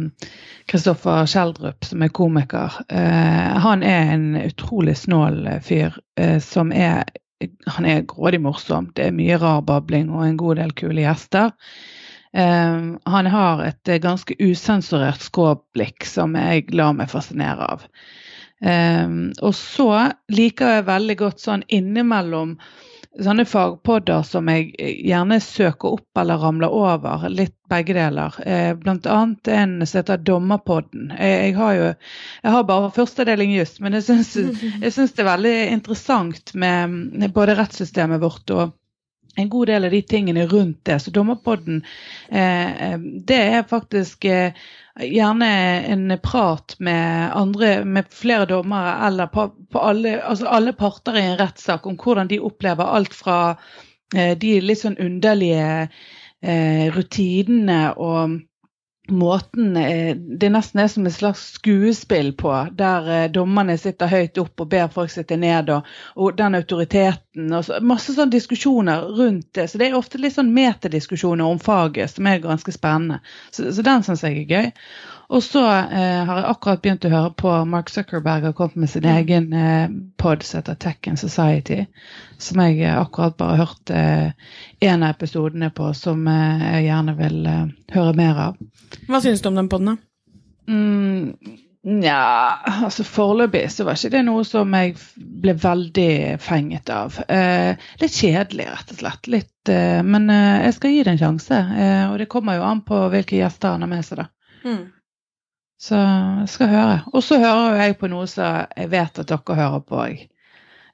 Kristoffer 0.72 1.28
Schjelderup, 1.28 1.84
som 1.86 2.06
er 2.06 2.14
komiker. 2.16 2.80
Uh, 2.92 3.60
han 3.66 3.84
er 3.84 4.14
en 4.16 4.28
utrolig 4.40 4.96
snål 5.02 5.42
eh, 5.48 5.64
fyr 5.66 6.00
uh, 6.20 6.38
som 6.44 6.72
er 6.72 7.10
Han 7.72 7.86
er 7.88 8.02
grådig 8.04 8.42
morsom. 8.44 8.90
Det 8.96 9.06
er 9.08 9.14
mye 9.16 9.38
rar 9.40 9.62
babling 9.64 10.10
og 10.12 10.26
en 10.26 10.36
god 10.38 10.58
del 10.60 10.74
kule 10.76 11.06
gjester. 11.06 11.54
han 12.36 13.28
har 13.32 13.62
et 13.64 13.92
ganske 14.04 14.36
usensurert 14.44 15.24
skråblikk 15.24 16.04
som 16.06 16.36
jeg 16.36 16.66
lar 16.76 16.92
meg 16.94 17.08
fascinere 17.10 17.64
av. 17.64 17.86
og 18.60 19.54
så 19.56 19.90
liker 20.36 20.74
jeg 20.74 20.88
veldig 20.90 21.16
godt 21.22 21.40
sånn 21.40 21.62
innimellom 21.72 22.58
sånne 23.24 23.46
fagpodder 23.48 24.24
som 24.28 24.50
jeg 24.52 24.70
gjerne 24.78 25.40
søker 25.44 25.96
opp 25.98 26.20
eller 26.22 26.40
ramler 26.42 26.74
over. 26.74 27.26
Litt 27.32 27.56
begge 27.70 27.96
deler. 27.98 28.36
Eh, 28.46 28.74
blant 28.80 29.08
annet 29.10 29.50
en 29.54 29.76
som 29.84 30.00
heter 30.00 30.22
Dommerpodden. 30.26 31.12
Jeg, 31.18 31.54
har 31.58 31.76
jo 31.78 31.88
jeg 31.90 32.56
har 32.56 32.68
bare 32.70 32.92
førstedeling 32.96 33.54
juss, 33.56 33.78
men 33.84 33.98
jeg 33.98 34.08
syns, 34.08 34.36
jeg 34.84 34.94
syns 34.96 35.16
det 35.16 35.26
er 35.26 35.32
veldig 35.32 35.56
interessant 35.76 36.54
med 36.54 37.30
både 37.36 37.58
rettssystemet 37.60 38.22
vårt 38.24 38.56
og 38.56 38.76
en 39.40 39.50
god 39.50 39.70
del 39.70 39.86
av 39.88 39.94
de 39.94 40.02
tingene 40.04 40.48
rundt 40.50 40.82
det. 40.90 41.00
Så 41.04 41.14
Dommerpodden, 41.16 41.84
eh, 42.30 42.92
eh, 42.92 43.00
det 43.00 43.42
er 43.60 43.70
faktisk 43.70 44.26
gjerne 45.00 45.50
en 45.88 46.20
prat 46.24 46.76
med 46.80 47.32
andre, 47.36 47.86
med 47.86 48.10
flere 48.14 48.46
dommere 48.46 49.08
eller 49.08 49.28
på, 49.28 49.48
på 49.72 49.80
alle, 49.80 50.18
altså 50.22 50.48
alle, 50.48 50.74
parter 50.74 51.18
i 51.18 51.26
en 51.26 51.38
rettssak 51.40 51.88
om 51.88 51.98
hvordan 52.00 52.28
de 52.28 52.40
opplever 52.40 52.84
alt 52.84 53.16
fra 53.16 53.40
eh, 54.16 54.36
de 54.38 54.58
litt 54.62 54.82
sånn 54.82 55.00
underlige 55.00 55.88
eh, 55.88 56.86
rutinene 56.96 57.82
og 57.96 58.40
måten 59.12 59.78
eh, 59.78 60.16
det 60.16 60.50
nesten 60.54 60.82
er 60.84 60.90
som 60.92 61.08
et 61.08 61.16
slags 61.16 61.42
skuespill 61.58 62.32
på, 62.40 62.52
der 62.78 63.10
eh, 63.14 63.28
dommerne 63.34 63.78
sitter 63.80 64.12
høyt 64.12 64.40
opp 64.42 64.64
og 64.64 64.70
ber 64.72 64.90
folk 64.94 65.14
sitte 65.14 65.38
ned, 65.40 65.72
og, 65.74 65.88
og 66.16 66.38
den 66.40 66.58
autoriteten 66.60 67.54
og 67.56 67.66
så, 67.66 67.80
Masse 67.86 68.16
sånne 68.16 68.34
diskusjoner 68.34 69.06
rundt 69.20 69.54
det. 69.56 69.70
Så 69.70 69.80
det 69.80 69.90
er 69.90 70.00
ofte 70.00 70.20
litt 70.22 70.36
sånn 70.36 70.54
metadiskusjoner 70.56 71.46
om 71.46 71.62
faget 71.64 72.12
som 72.16 72.28
er 72.28 72.44
ganske 72.44 72.74
spennende. 72.76 73.22
Så, 73.52 73.70
så 73.76 73.86
den 73.86 74.06
syns 74.06 74.26
jeg 74.26 74.44
er 74.44 74.54
gøy. 74.54 74.72
Og 75.30 75.44
så 75.46 75.62
eh, 75.62 76.24
har 76.26 76.40
jeg 76.40 76.50
akkurat 76.50 76.82
begynt 76.82 77.06
å 77.06 77.12
høre 77.14 77.32
på 77.38 77.52
Mark 77.70 77.92
Zuckerberg 77.94 78.48
har 78.48 78.56
kommet 78.58 78.80
med 78.82 78.90
sin 78.90 79.06
mm. 79.06 79.12
egen 79.14 79.52
eh, 79.54 79.92
pod 80.18 80.42
som 80.44 80.58
heter 80.58 80.80
Tech 80.82 81.10
and 81.12 81.22
Society, 81.22 81.84
som 82.42 82.64
jeg 82.66 82.82
eh, 82.82 82.98
akkurat 82.98 83.38
bare 83.38 83.60
hørte 83.62 84.00
eh, 84.00 84.96
av 84.96 85.06
episodene 85.12 85.70
på, 85.76 85.92
som 85.94 86.26
eh, 86.28 86.66
jeg 86.66 86.88
gjerne 86.90 87.18
vil 87.22 87.40
eh, 87.46 87.64
høre 87.94 88.18
mer 88.18 88.44
av. 88.48 88.60
Hva 89.06 89.22
syns 89.22 89.46
du 89.46 89.52
om 89.52 89.62
den 89.62 89.70
poden, 89.70 89.94
da? 89.94 89.98
Mm, 90.70 91.58
Nja, 91.90 92.60
altså 92.84 93.06
foreløpig 93.08 93.64
så 93.72 93.86
var 93.88 93.96
ikke 93.96 94.18
det 94.18 94.26
noe 94.28 94.42
som 94.44 94.74
jeg 94.76 94.98
ble 95.16 95.54
veldig 95.56 96.12
fenget 96.44 96.90
av. 96.92 97.16
Eh, 97.32 97.80
litt 98.02 98.18
kjedelig, 98.18 98.66
rett 98.68 98.92
og 98.92 99.00
slett. 99.00 99.30
Litt, 99.32 99.72
eh, 99.72 100.02
men 100.04 100.28
eh, 100.34 100.66
jeg 100.66 100.76
skal 100.76 100.94
gi 100.96 101.06
det 101.06 101.14
en 101.14 101.22
sjanse. 101.22 101.62
og 102.10 102.18
det 102.20 102.28
kommer 102.34 102.58
jo 102.58 102.66
an 102.68 102.82
på 102.84 103.06
hvilke 103.14 103.40
gjester 103.40 103.78
han 103.78 103.86
har 103.86 103.94
med 103.94 104.06
seg, 104.06 104.26
da. 104.26 104.28
Mm. 104.66 104.82
Så 105.80 105.96
jeg 105.96 106.50
skal 106.52 106.74
høre. 106.74 106.98
Og 107.14 107.24
så 107.24 107.40
hører 107.40 107.80
jeg 107.80 107.96
på 108.02 108.10
noe 108.12 108.28
som 108.28 108.66
jeg 108.76 108.92
vet 108.92 109.22
at 109.22 109.32
dere 109.32 109.56
hører 109.62 109.86
på 109.88 110.02
òg. 110.04 110.26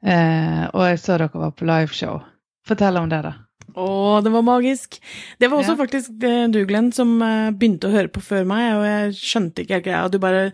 Eh, 0.06 0.64
og 0.70 0.86
jeg 0.86 1.02
så 1.02 1.18
dere 1.18 1.42
var 1.42 1.56
på 1.58 1.66
liveshow. 1.66 2.22
Fortell 2.66 3.02
om 3.02 3.10
det, 3.10 3.24
da. 3.26 3.34
Å, 3.76 3.86
det 4.24 4.32
var 4.32 4.46
magisk. 4.46 5.00
Det 5.42 5.50
var 5.50 5.60
også 5.60 5.74
ja. 5.74 5.80
faktisk 5.80 6.14
du, 6.54 6.60
Glenn, 6.70 6.92
som 6.96 7.18
uh, 7.20 7.52
begynte 7.52 7.90
å 7.90 7.96
høre 7.96 8.12
på 8.14 8.22
før 8.24 8.46
meg, 8.48 8.68
og 8.78 8.86
jeg 8.88 9.16
skjønte 9.20 9.66
ikke 9.66 9.76
helt 9.76 9.88
greia. 9.88 10.04
Du 10.14 10.20
bare 10.22 10.46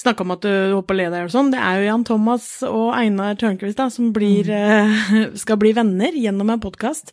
snakka 0.00 0.24
om 0.24 0.32
at 0.32 0.46
du 0.46 0.52
holdt 0.72 0.88
på 0.88 0.94
å 0.94 0.98
le 1.00 1.10
deg 1.12 1.26
og 1.26 1.34
sånn. 1.34 1.50
Det 1.52 1.60
er 1.60 1.80
jo 1.82 1.88
Jan 1.90 2.06
Thomas 2.08 2.46
og 2.68 2.94
Einar 2.96 3.36
Tørnquist 3.40 3.80
da, 3.82 3.90
som 3.92 4.14
blir, 4.16 4.48
mm. 4.48 4.94
uh, 5.10 5.26
skal 5.42 5.60
bli 5.60 5.74
venner 5.76 6.16
gjennom 6.16 6.54
en 6.54 6.62
podkast 6.62 7.12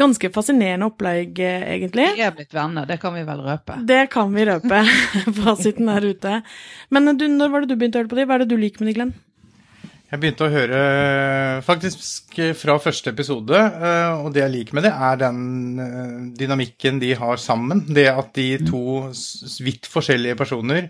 ganske 0.00 0.30
fascinerende 0.34 0.88
opplegg, 0.90 1.38
egentlig. 1.38 2.08
Vi 2.18 2.24
er 2.26 2.34
blitt 2.34 2.54
venner, 2.54 2.86
det 2.88 2.98
kan 3.02 3.14
vi 3.14 3.22
vel 3.26 3.44
røpe? 3.46 3.78
Det 3.86 4.00
kan 4.12 4.32
vi 4.34 4.46
røpe. 4.48 4.80
Fasiten 5.42 5.90
er 5.92 6.08
ute. 6.10 6.40
Men 6.94 7.14
du, 7.18 7.28
når 7.30 7.52
var 7.52 7.64
det 7.64 7.74
du 7.74 7.78
begynte 7.78 8.00
å 8.00 8.04
høre 8.04 8.10
på 8.10 8.18
de? 8.18 8.26
Hva 8.28 8.38
er 8.38 8.44
det 8.44 8.50
du 8.54 8.58
liker 8.60 8.82
med 8.82 8.92
de, 8.92 8.96
Glenn? 8.98 9.14
Jeg 10.14 10.20
begynte 10.22 10.46
å 10.46 10.52
høre 10.52 10.80
faktisk 11.66 12.36
fra 12.54 12.76
første 12.78 13.10
episode, 13.10 13.58
eh, 13.58 14.20
og 14.22 14.28
det 14.34 14.44
jeg 14.44 14.52
liker 14.52 14.76
med 14.78 14.84
det, 14.86 14.92
er 14.92 15.16
den 15.24 15.40
eh, 15.82 16.12
dynamikken 16.38 17.00
de 17.02 17.14
har 17.18 17.40
sammen. 17.42 17.82
Det 17.88 18.04
at 18.12 18.30
de 18.36 18.46
to 18.62 18.84
vidt 19.64 19.88
forskjellige 19.90 20.38
personer 20.38 20.86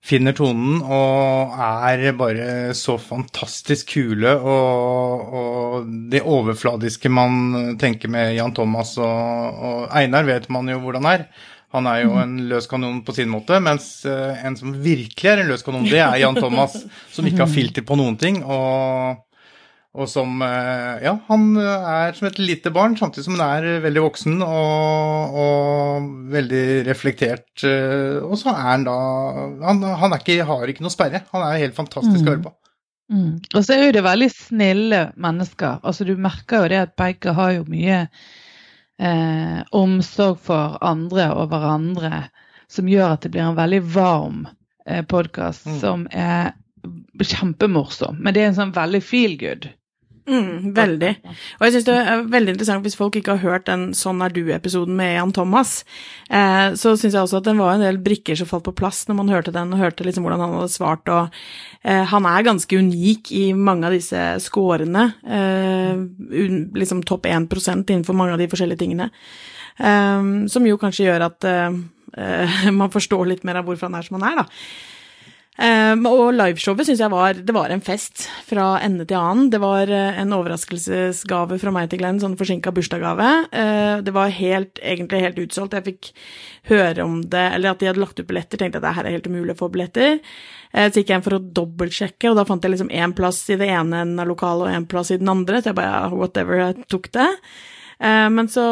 finner 0.00 0.34
tonen 0.36 0.80
og 0.80 1.54
er 1.60 2.10
bare 2.18 2.74
så 2.76 2.96
fantastisk 3.00 3.94
kule. 3.94 4.32
Og, 4.38 5.36
og 5.40 5.94
det 6.12 6.24
overfladiske 6.24 7.12
man 7.12 7.76
tenker 7.80 8.12
med 8.12 8.34
Jan 8.38 8.54
Thomas 8.56 8.96
og, 8.98 9.06
og, 9.06 9.80
Einar, 9.96 10.28
vet 10.28 10.50
man 10.52 10.70
jo 10.72 10.80
hvordan 10.82 11.08
er. 11.10 11.26
Han 11.70 11.86
er 11.86 12.00
jo 12.02 12.16
en 12.18 12.34
løs 12.50 12.66
kanon 12.66 13.04
på 13.06 13.14
sin 13.14 13.30
måte, 13.30 13.60
mens 13.62 14.00
eh, 14.08 14.40
en 14.42 14.56
som 14.58 14.72
virkelig 14.82 15.28
er 15.30 15.44
en 15.44 15.52
løs 15.52 15.62
kanon, 15.62 15.86
det 15.86 16.00
er 16.02 16.16
Jan 16.18 16.34
Thomas, 16.34 16.80
som 17.14 17.28
ikke 17.28 17.44
har 17.44 17.52
filter 17.58 17.86
på 17.86 17.98
noen 18.00 18.16
ting. 18.18 18.40
og 18.42 19.22
og 19.90 20.06
som 20.06 20.38
eh, 20.46 21.02
Ja, 21.02 21.16
han 21.26 21.56
er 21.58 22.14
som 22.14 22.28
et 22.28 22.38
lite 22.38 22.70
barn, 22.70 22.94
samtidig 22.98 23.26
som 23.26 23.38
han 23.40 23.64
er 23.64 23.82
veldig 23.82 24.04
voksen 24.04 24.44
og, 24.46 25.38
og 25.42 26.10
veldig 26.30 26.64
reflektert. 26.86 27.48
Eh, 27.66 28.20
og 28.22 28.36
så 28.38 28.52
er 28.54 28.60
han 28.68 28.86
da 28.86 28.96
Han, 29.66 29.82
han 29.82 30.14
er 30.14 30.22
ikke, 30.22 30.46
har 30.46 30.70
ikke 30.70 30.86
noe 30.86 30.94
sperre. 30.94 31.24
Han 31.34 31.46
er 31.46 31.62
helt 31.64 31.78
fantastisk 31.78 32.22
å 32.22 32.30
høre 32.30 32.44
på. 32.46 32.54
Mm. 33.10 33.40
Og 33.56 33.64
så 33.66 33.74
er 33.74 33.88
jo 33.88 33.96
det 33.96 34.06
veldig 34.06 34.30
snille 34.30 35.00
mennesker. 35.18 35.82
Altså 35.82 36.06
Du 36.06 36.14
merker 36.14 36.62
jo 36.62 36.70
det 36.70 36.84
at 36.84 36.94
begge 36.98 37.34
har 37.34 37.56
jo 37.56 37.66
mye 37.66 38.04
eh, 39.02 39.58
omsorg 39.74 40.38
for 40.46 40.78
andre 40.84 41.32
og 41.34 41.50
hverandre, 41.50 42.28
som 42.70 42.88
gjør 42.88 43.16
at 43.16 43.26
det 43.26 43.34
blir 43.34 43.48
en 43.48 43.58
veldig 43.58 43.82
varm 43.90 44.44
eh, 44.86 45.02
podkast 45.02 45.66
mm. 45.66 45.78
som 45.82 46.06
er 46.14 46.52
kjempemorsom. 47.20 48.22
Men 48.22 48.36
det 48.36 48.44
er 48.44 48.52
en 48.52 48.60
sånn 48.62 48.76
veldig 48.76 49.02
feel 49.02 49.34
good. 49.40 49.66
Mm, 50.28 50.72
veldig. 50.76 51.10
Og 51.58 51.64
jeg 51.64 51.74
syns 51.74 51.86
det 51.88 51.94
er 51.96 52.24
veldig 52.30 52.52
interessant 52.54 52.84
hvis 52.84 52.96
folk 52.98 53.16
ikke 53.18 53.34
har 53.36 53.42
hørt 53.42 53.66
den 53.70 53.90
Sånn 53.96 54.20
er 54.22 54.32
du-episoden 54.34 54.96
med 54.98 55.14
Jan 55.14 55.32
Thomas. 55.34 55.80
Eh, 56.28 56.76
så 56.78 56.92
syns 56.98 57.16
jeg 57.16 57.22
også 57.22 57.40
at 57.40 57.48
den 57.48 57.60
var 57.62 57.74
en 57.74 57.84
del 57.84 58.00
brikker 58.02 58.38
som 58.38 58.48
falt 58.50 58.66
på 58.68 58.76
plass 58.76 59.02
når 59.08 59.18
man 59.22 59.32
hørte 59.32 59.54
den, 59.54 59.72
og 59.72 59.82
hørte 59.82 60.06
liksom 60.06 60.26
hvordan 60.26 60.44
han 60.44 60.56
hadde 60.58 60.74
svart. 60.74 61.08
Og 61.10 61.40
eh, 61.82 62.04
han 62.12 62.28
er 62.30 62.46
ganske 62.46 62.82
unik 62.84 63.32
i 63.36 63.44
mange 63.56 63.88
av 63.88 63.96
disse 63.96 64.26
scorene. 64.44 65.08
Eh, 65.24 66.04
liksom 66.78 67.04
topp 67.08 67.30
1% 67.30 67.90
innenfor 67.90 68.16
mange 68.16 68.36
av 68.36 68.42
de 68.42 68.50
forskjellige 68.52 68.84
tingene. 68.84 69.10
Um, 69.80 70.44
som 70.50 70.66
jo 70.66 70.76
kanskje 70.76 71.06
gjør 71.06 71.22
at 71.30 71.46
uh, 71.48 71.72
uh, 72.18 72.56
man 72.80 72.92
forstår 72.92 73.30
litt 73.30 73.46
mer 73.48 73.60
av 73.60 73.68
hvorfor 73.68 73.88
han 73.88 73.96
er 73.96 74.04
som 74.04 74.18
han 74.18 74.26
er, 74.28 74.42
da. 74.42 74.89
Um, 75.60 76.06
og 76.08 76.30
liveshowet 76.32 76.86
syns 76.88 77.02
jeg 77.02 77.12
var 77.12 77.36
Det 77.36 77.52
var 77.52 77.68
en 77.68 77.82
fest 77.84 78.22
fra 78.48 78.78
ende 78.80 79.04
til 79.04 79.18
annen. 79.18 79.50
Det 79.52 79.58
var 79.60 79.90
uh, 79.92 80.20
en 80.22 80.32
overraskelsesgave 80.32 81.58
fra 81.60 81.72
meg 81.74 81.90
til 81.90 82.00
Glenn, 82.00 82.20
sånn 82.22 82.38
forsinka 82.40 82.72
bursdagsgave. 82.72 83.26
Uh, 83.52 84.00
det 84.06 84.14
var 84.16 84.32
helt, 84.32 84.80
egentlig 84.80 85.20
helt 85.26 85.42
utsolgt. 85.44 85.76
Jeg 85.76 85.86
fikk 85.90 86.10
høre 86.70 87.04
om 87.04 87.18
det, 87.28 87.44
eller 87.58 87.74
at 87.74 87.82
de 87.82 87.90
hadde 87.90 88.00
lagt 88.00 88.22
ut 88.22 88.28
billetter. 88.30 88.62
Tenkte 88.62 88.80
at 88.80 88.86
det 88.86 88.94
her 88.96 89.10
er 89.10 89.16
helt 89.18 89.28
umulig 89.28 89.52
å 89.52 89.60
få 89.60 89.68
billetter. 89.74 90.16
Uh, 90.72 90.86
så 90.86 91.02
gikk 91.02 91.12
jeg 91.12 91.20
inn 91.20 91.26
for 91.28 91.36
å 91.36 91.42
dobbeltsjekke, 91.60 92.30
og 92.30 92.40
da 92.40 92.46
fant 92.48 92.64
jeg 92.64 92.78
liksom 92.78 92.94
én 92.96 93.12
plass 93.18 93.42
i 93.52 93.60
det 93.60 93.68
ene 93.68 94.00
enden 94.06 94.24
av 94.24 94.32
lokalet 94.32 94.70
og 94.70 94.78
én 94.78 94.88
plass 94.88 95.12
i 95.12 95.20
den 95.20 95.28
andre. 95.28 95.60
Så 95.60 95.74
jeg 95.74 95.80
bare 95.82 96.08
whatever, 96.14 96.62
jeg 96.62 96.88
tok 96.88 97.12
det. 97.18 97.28
Eh, 98.00 98.30
men 98.32 98.48
så 98.48 98.62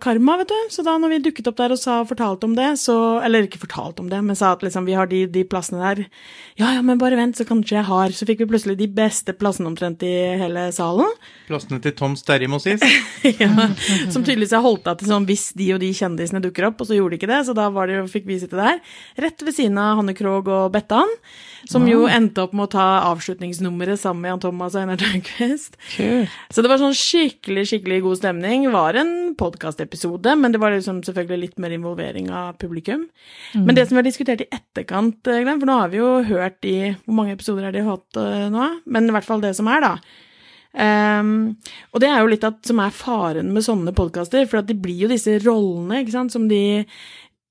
karma, 0.00 0.38
vet 0.40 0.48
du. 0.48 0.58
Så 0.72 0.82
da 0.86 0.94
når 0.96 1.12
vi 1.12 1.18
dukket 1.26 1.50
opp 1.50 1.58
der 1.60 1.74
og 1.74 1.80
sa, 1.80 1.98
fortalte 2.08 2.48
om 2.48 2.54
det, 2.56 2.70
så 2.80 3.20
Eller 3.24 3.44
ikke 3.44 3.60
fortalte 3.60 4.00
om 4.00 4.08
det, 4.08 4.20
men 4.24 4.36
sa 4.36 4.54
at 4.54 4.62
liksom 4.64 4.86
vi 4.88 4.96
har 4.96 5.10
de, 5.10 5.26
de 5.28 5.44
plassene 5.44 5.82
der. 5.82 6.06
Ja 6.58 6.72
ja, 6.74 6.82
men 6.82 7.00
bare 7.00 7.18
vent, 7.18 7.36
så 7.36 7.44
kanskje 7.48 7.76
jeg 7.76 7.88
har. 7.88 8.14
Så 8.16 8.26
fikk 8.28 8.40
vi 8.42 8.48
plutselig 8.48 8.78
de 8.78 8.88
beste 8.88 9.34
plassene 9.36 9.68
omtrent 9.68 10.02
i 10.06 10.14
hele 10.40 10.68
salen. 10.72 11.10
Plassene 11.50 11.82
til 11.84 11.94
Tom 11.98 12.16
Sterri, 12.16 12.48
må 12.48 12.60
sies. 12.62 12.82
ja, 13.42 13.68
som 14.08 14.24
tydeligvis 14.24 14.56
har 14.56 14.64
holdt 14.64 14.88
av 14.88 14.98
til 14.98 15.12
sånn 15.12 15.28
hvis 15.28 15.50
de 15.58 15.68
og 15.76 15.82
de 15.84 15.92
kjendisene 15.92 16.42
dukker 16.44 16.70
opp, 16.70 16.80
og 16.80 16.88
så 16.88 16.96
gjorde 16.96 17.16
de 17.16 17.20
ikke 17.20 17.30
det, 17.30 17.42
så 17.48 17.56
da 17.56 17.68
var 17.74 17.90
det, 17.90 18.00
fikk 18.10 18.26
vi 18.30 18.40
sitte 18.40 18.58
der. 18.58 18.80
Rett 19.20 19.44
ved 19.44 19.56
siden 19.56 19.78
av 19.82 20.00
Hanne 20.00 20.16
Krogh 20.16 20.48
og 20.48 20.72
Bettan. 20.72 21.12
Som 21.68 21.88
jo 21.90 22.04
endte 22.06 22.44
opp 22.44 22.54
med 22.56 22.68
å 22.68 22.72
ta 22.72 22.86
avslutningsnummeret 23.10 24.00
sammen 24.00 24.22
med 24.24 24.30
Jan 24.30 24.42
Thomas 24.44 24.76
og 24.76 24.84
Einar 24.84 25.00
Tørnquist. 25.00 25.74
Så 26.54 26.62
det 26.64 26.70
var 26.70 26.80
sånn 26.80 26.96
skikkelig, 26.96 27.66
skikkelig 27.72 27.98
god 28.06 28.20
stemning. 28.20 28.68
Var 28.78 28.98
en 29.00 29.12
podkastepisode, 29.38 30.34
men 30.38 30.54
det 30.54 30.60
var 30.62 30.74
liksom 30.74 31.00
selvfølgelig 31.06 31.40
litt 31.42 31.58
mer 31.62 31.74
involvering 31.74 32.30
av 32.30 32.58
publikum. 32.60 33.08
Mm. 33.54 33.64
Men 33.64 33.74
det 33.74 33.88
som 33.88 33.96
vi 33.96 34.02
har 34.02 34.06
diskutert 34.06 34.44
i 34.44 34.48
etterkant, 34.54 35.18
eh, 35.26 35.42
Glenn, 35.42 35.58
for 35.58 35.70
nå 35.70 35.78
har 35.80 35.92
vi 35.92 36.00
jo 36.00 36.10
hørt 36.28 36.64
i 36.68 36.94
Hvor 37.04 37.16
mange 37.16 37.34
episoder 37.34 37.68
har 37.68 37.74
de 37.74 37.84
hatt 37.86 38.20
uh, 38.20 38.46
nå? 38.52 38.70
Men 38.86 39.08
i 39.08 39.14
hvert 39.16 39.26
fall 39.26 39.42
det 39.42 39.54
som 39.58 39.70
er, 39.72 39.84
da. 39.84 39.94
Um, 40.78 41.56
og 41.90 42.02
det 42.02 42.10
er 42.12 42.20
jo 42.20 42.30
litt 42.30 42.44
at, 42.46 42.60
som 42.68 42.78
er 42.84 42.94
faren 42.94 43.54
med 43.54 43.64
sånne 43.66 43.94
podkaster, 43.96 44.44
for 44.46 44.60
at 44.60 44.68
det 44.68 44.78
blir 44.82 45.06
jo 45.06 45.10
disse 45.10 45.38
rollene 45.42 46.02
ikke 46.04 46.14
sant, 46.14 46.34
som 46.34 46.44
de 46.50 46.84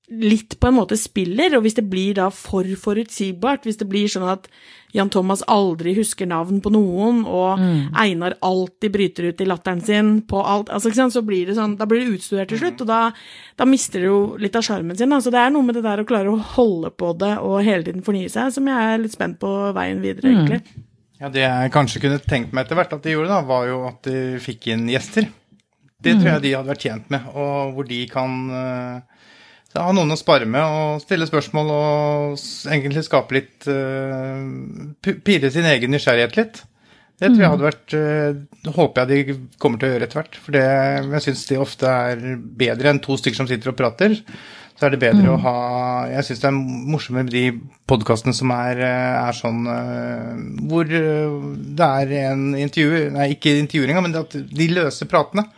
litt 0.08 0.56
på 0.60 0.70
en 0.70 0.78
måte 0.78 0.96
spiller, 0.96 1.52
og 1.56 1.64
hvis 1.66 1.76
det 1.76 1.84
blir 1.90 2.16
da 2.16 2.30
for 2.32 2.64
forutsigbart, 2.80 3.66
hvis 3.68 3.80
det 3.80 3.88
blir 3.90 4.08
sånn 4.08 4.28
at 4.28 4.48
Jan 4.96 5.10
Thomas 5.12 5.42
aldri 5.52 5.92
husker 5.98 6.28
navn 6.30 6.62
på 6.64 6.72
noen, 6.72 7.20
og 7.28 7.60
mm. 7.60 7.96
Einar 8.00 8.38
alltid 8.44 8.94
bryter 8.94 9.28
ut 9.28 9.42
i 9.44 9.48
latteren 9.48 9.82
sin 9.84 10.14
på 10.28 10.40
alt, 10.40 10.72
altså, 10.72 10.92
så 11.12 11.22
blir 11.24 11.50
det 11.50 11.58
sånn, 11.58 11.76
da 11.76 11.84
blir 11.88 12.00
det 12.00 12.16
utstudert 12.16 12.48
til 12.52 12.62
slutt, 12.62 12.80
og 12.86 12.88
da, 12.88 13.00
da 13.60 13.68
mister 13.68 14.00
det 14.00 14.08
jo 14.08 14.20
litt 14.40 14.56
av 14.56 14.64
sjarmen 14.64 14.96
sin. 14.96 15.12
Så 15.20 15.32
det 15.34 15.42
er 15.42 15.52
noe 15.52 15.66
med 15.66 15.76
det 15.76 15.84
der 15.84 16.00
å 16.00 16.08
klare 16.08 16.32
å 16.32 16.40
holde 16.56 16.92
på 16.96 17.12
det 17.20 17.34
og 17.44 17.60
hele 17.66 17.84
tiden 17.84 18.06
fornye 18.06 18.32
seg, 18.32 18.54
som 18.54 18.70
jeg 18.70 18.94
er 18.94 19.02
litt 19.02 19.16
spent 19.16 19.36
på 19.42 19.52
veien 19.76 20.00
videre, 20.04 20.32
mm. 20.32 20.38
egentlig. 20.38 20.86
Ja, 21.18 21.28
Det 21.34 21.44
jeg 21.44 21.74
kanskje 21.74 22.00
kunne 22.06 22.22
tenkt 22.22 22.56
meg 22.56 22.64
etter 22.64 22.78
hvert 22.78 22.96
at 22.96 23.04
de 23.04 23.12
gjorde, 23.12 23.34
da, 23.34 23.42
var 23.44 23.68
jo 23.68 23.82
at 23.90 24.00
de 24.08 24.40
fikk 24.40 24.70
inn 24.72 24.88
gjester. 24.88 25.28
Det 25.98 26.14
tror 26.14 26.36
jeg 26.36 26.42
de 26.44 26.52
hadde 26.54 26.70
vært 26.70 26.84
tjent 26.86 27.08
med, 27.10 27.24
og 27.34 27.72
hvor 27.74 27.86
de 27.88 28.04
kan 28.06 28.34
uh, 28.54 29.17
ha 29.76 29.92
noen 29.92 30.14
å 30.14 30.16
spare 30.16 30.48
med 30.48 30.64
og 30.64 31.02
stille 31.02 31.28
spørsmål 31.28 31.70
og 31.74 32.38
egentlig 32.72 33.04
skape 33.04 33.36
litt 33.36 33.68
uh, 33.68 34.40
Pire 35.04 35.50
sin 35.52 35.68
egen 35.68 35.92
nysgjerrighet 35.92 36.38
litt. 36.38 36.62
Det 37.18 37.32
tror 37.32 37.42
jeg 37.42 37.50
mm. 37.50 37.52
hadde 37.52 37.66
vært 37.66 37.96
uh, 37.98 38.72
håper 38.76 39.02
jeg 39.02 39.26
de 39.28 39.36
kommer 39.60 39.80
til 39.80 39.88
å 39.88 39.92
gjøre 39.92 40.06
etter 40.08 40.20
hvert. 40.20 40.38
For 40.40 40.56
det, 40.56 40.64
jeg 41.16 41.24
syns 41.26 41.44
det 41.50 41.60
ofte 41.60 41.90
er 41.90 42.24
bedre 42.38 42.94
enn 42.94 43.02
to 43.04 43.18
stykker 43.18 43.42
som 43.42 43.50
sitter 43.50 43.72
og 43.72 43.78
prater. 43.80 44.16
Så 44.78 44.86
er 44.86 44.94
det 44.94 45.00
bedre 45.02 45.24
mm. 45.26 45.32
å 45.34 45.38
ha 45.42 45.54
Jeg 46.12 46.28
syns 46.28 46.42
det 46.44 46.50
er 46.52 46.58
morsommere 46.94 47.26
med 47.26 47.34
de 47.34 47.44
podkastene 47.90 48.36
som 48.36 48.52
er, 48.54 48.78
eh, 48.86 49.16
er 49.18 49.34
sånn 49.34 49.64
uh, 49.66 50.36
hvor 50.70 50.86
det 50.86 51.88
er 51.88 52.12
en 52.28 52.52
intervju 52.54 53.08
Nei, 53.16 53.32
ikke 53.34 53.56
intervjuer 53.58 53.90
engang, 53.90 54.06
men 54.06 54.46
de 54.54 54.68
løse 54.70 55.08
pratene. 55.10 55.48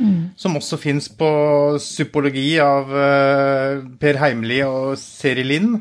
Mm. 0.00 0.32
Som 0.40 0.56
også 0.56 0.78
fins 0.80 1.10
på 1.12 1.28
Psykologi 1.80 2.54
av 2.62 2.88
uh, 2.88 3.86
Per 4.00 4.18
Heimli 4.22 4.62
og 4.64 4.96
Seri 5.00 5.44
Lind. 5.44 5.78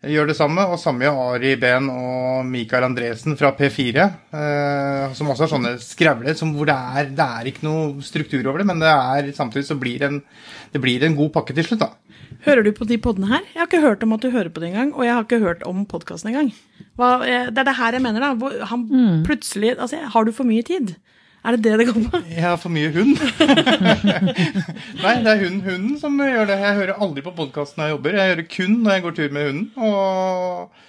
Gjør 0.00 0.30
det 0.30 0.36
samme, 0.38 0.64
og 0.64 0.80
samme 0.80 1.04
gjør 1.04 1.18
Ari 1.34 1.50
Behn 1.60 1.90
og 1.92 2.46
Mikael 2.48 2.86
Andresen 2.86 3.36
fra 3.36 3.50
P4. 3.58 4.06
Uh, 4.32 4.38
eh, 4.40 5.02
som 5.16 5.28
også 5.28 5.44
har 5.44 5.52
sånne 5.52 5.74
skrevler 5.84 6.38
hvor 6.40 6.70
det 6.70 6.76
er, 6.76 7.10
det 7.12 7.26
er, 7.26 7.50
ikke 7.50 7.66
noe 7.66 8.04
struktur 8.04 8.40
over 8.48 8.62
det, 8.62 8.68
men 8.70 8.80
det 8.80 8.88
er, 8.88 9.28
samtidig 9.36 9.68
så 9.68 9.76
blir 9.76 10.00
det 10.00 10.08
en, 10.08 10.22
det 10.72 10.80
blir 10.80 11.04
en 11.04 11.18
god 11.18 11.34
pakke 11.36 11.56
til 11.56 11.68
slutt, 11.68 11.84
da. 11.84 11.92
Hører 12.46 12.64
du 12.64 12.72
på 12.72 12.86
de 12.88 12.96
podene 13.02 13.28
her? 13.28 13.44
Jeg 13.52 13.60
har 13.60 13.68
ikke 13.68 13.84
hørt 13.84 14.04
om 14.06 14.16
at 14.16 14.24
du 14.24 14.30
hører 14.32 14.48
på 14.48 14.62
det 14.62 14.70
engang, 14.70 14.94
og 14.96 15.04
jeg 15.04 15.12
har 15.12 15.26
ikke 15.26 15.42
hørt 15.42 15.64
om 15.68 15.84
podkasten 15.88 16.30
engang. 16.32 16.52
Eh, 16.80 17.50
det 17.52 17.60
er 17.60 17.68
det 17.68 17.76
her 17.76 17.96
jeg 17.98 18.04
mener, 18.04 18.24
da. 18.24 18.50
Han 18.72 18.86
mm. 18.88 19.24
plutselig 19.28 19.74
Altså, 19.76 20.00
har 20.14 20.24
du 20.24 20.32
for 20.32 20.48
mye 20.48 20.64
tid? 20.64 20.94
Er 21.40 21.56
det 21.56 21.62
det 21.64 21.78
det 21.80 21.86
går 21.88 22.02
på? 22.12 22.18
Jeg 22.28 22.42
har 22.44 22.58
for 22.60 22.72
mye 22.72 22.90
hund. 22.92 23.16
Nei, 25.04 25.14
det 25.24 25.30
er 25.32 25.40
hunden, 25.40 25.62
hunden 25.64 25.96
som 26.00 26.18
gjør 26.20 26.50
det. 26.50 26.58
Jeg 26.60 26.76
hører 26.82 27.00
aldri 27.06 27.24
på 27.24 27.32
podkasten 27.38 27.80
når 27.80 27.88
jeg 27.88 27.94
jobber. 27.94 28.18
Jeg 28.18 28.30
gjør 28.30 28.40
det 28.42 28.46
kun 28.52 28.76
når 28.84 28.92
jeg 28.92 29.04
går 29.06 29.16
tur 29.16 29.34
med 29.36 29.48
hunden. 29.48 29.64
Og, 29.80 30.84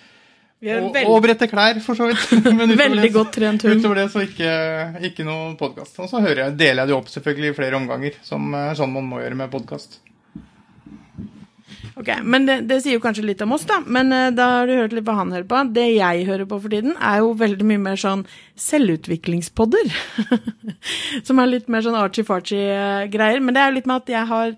og, 0.75 0.99
og 1.05 1.17
bretter 1.23 1.51
klær, 1.51 1.79
for 1.85 1.95
så 1.95 2.11
vidt. 2.11 2.35
Men 2.59 2.75
veldig 2.75 3.07
det, 3.07 3.13
hund. 3.47 3.63
Utover 3.63 4.01
det 4.01 4.07
så 4.11 4.25
ikke, 4.27 4.53
ikke 5.07 5.27
noe 5.27 5.53
podkast. 5.61 6.03
Og 6.03 6.11
så 6.11 6.19
jeg, 6.27 6.51
deler 6.59 6.83
jeg 6.83 6.91
det 6.91 6.99
opp 6.99 7.11
selvfølgelig 7.15 7.53
i 7.53 7.59
flere 7.61 7.79
omganger, 7.79 8.19
som 8.27 8.51
er 8.51 8.75
sånn 8.75 8.91
man 8.91 9.07
må 9.07 9.23
gjøre 9.23 9.39
med 9.45 9.55
podkast. 9.55 10.01
Ok, 12.01 12.09
Men 12.23 12.47
det, 12.47 12.55
det, 12.65 12.79
sier 12.81 12.97
jo 12.97 13.03
kanskje 13.03 13.27
litt 13.27 13.41
om 13.45 13.51
oss, 13.53 13.67
da. 13.69 13.77
Men 13.85 14.09
uh, 14.09 14.31
da 14.33 14.47
har 14.55 14.69
du 14.69 14.73
hørt 14.73 14.93
litt 14.97 15.05
hva 15.05 15.19
han 15.19 15.33
hører 15.33 15.45
på. 15.45 15.59
Det 15.75 15.85
jeg 15.93 16.25
hører 16.25 16.47
på 16.49 16.57
for 16.63 16.73
tiden, 16.73 16.95
er 16.97 17.19
jo 17.21 17.35
veldig 17.37 17.65
mye 17.69 17.81
mer 17.83 17.99
sånn 18.01 18.23
selvutviklingspodder. 18.59 19.91
Som 21.27 21.41
er 21.41 21.51
litt 21.51 21.67
mer 21.69 21.85
sånn 21.85 21.99
archy-farchy-greier. 21.99 23.37
Eh, 23.37 23.43
men 23.45 23.53
det 23.53 23.61
er 23.61 23.69
jo 23.69 23.75
litt 23.77 23.89
med 23.91 24.01
at 24.01 24.09
jeg 24.15 24.29
har 24.31 24.55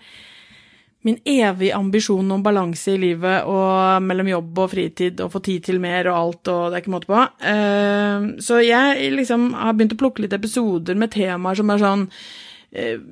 min 1.04 1.18
evige 1.28 1.76
ambisjon 1.76 2.32
om 2.32 2.46
balanse 2.46 2.94
i 2.94 3.00
livet 3.02 3.50
og 3.52 4.06
mellom 4.08 4.30
jobb 4.32 4.62
og 4.64 4.70
fritid 4.72 5.20
og 5.20 5.34
få 5.34 5.42
tid 5.44 5.66
til 5.66 5.82
mer 5.84 6.08
og 6.08 6.16
alt, 6.16 6.52
og 6.54 6.62
det 6.70 6.78
er 6.78 6.86
ikke 6.86 6.94
måte 6.94 7.10
på. 7.10 7.26
Uh, 7.44 8.30
så 8.40 8.62
jeg 8.64 9.10
liksom 9.18 9.50
har 9.60 9.76
begynt 9.76 9.98
å 9.98 10.00
plukke 10.00 10.24
litt 10.24 10.38
episoder 10.38 10.96
med 10.96 11.12
temaer 11.12 11.60
som 11.60 11.76
er 11.76 11.84
sånn 11.84 12.08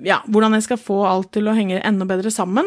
ja, 0.02 0.16
hvordan 0.26 0.56
jeg 0.56 0.64
skal 0.66 0.80
få 0.82 1.04
alt 1.06 1.28
til 1.36 1.46
å 1.46 1.54
henge 1.54 1.84
enda 1.86 2.08
bedre 2.10 2.32
sammen. 2.34 2.66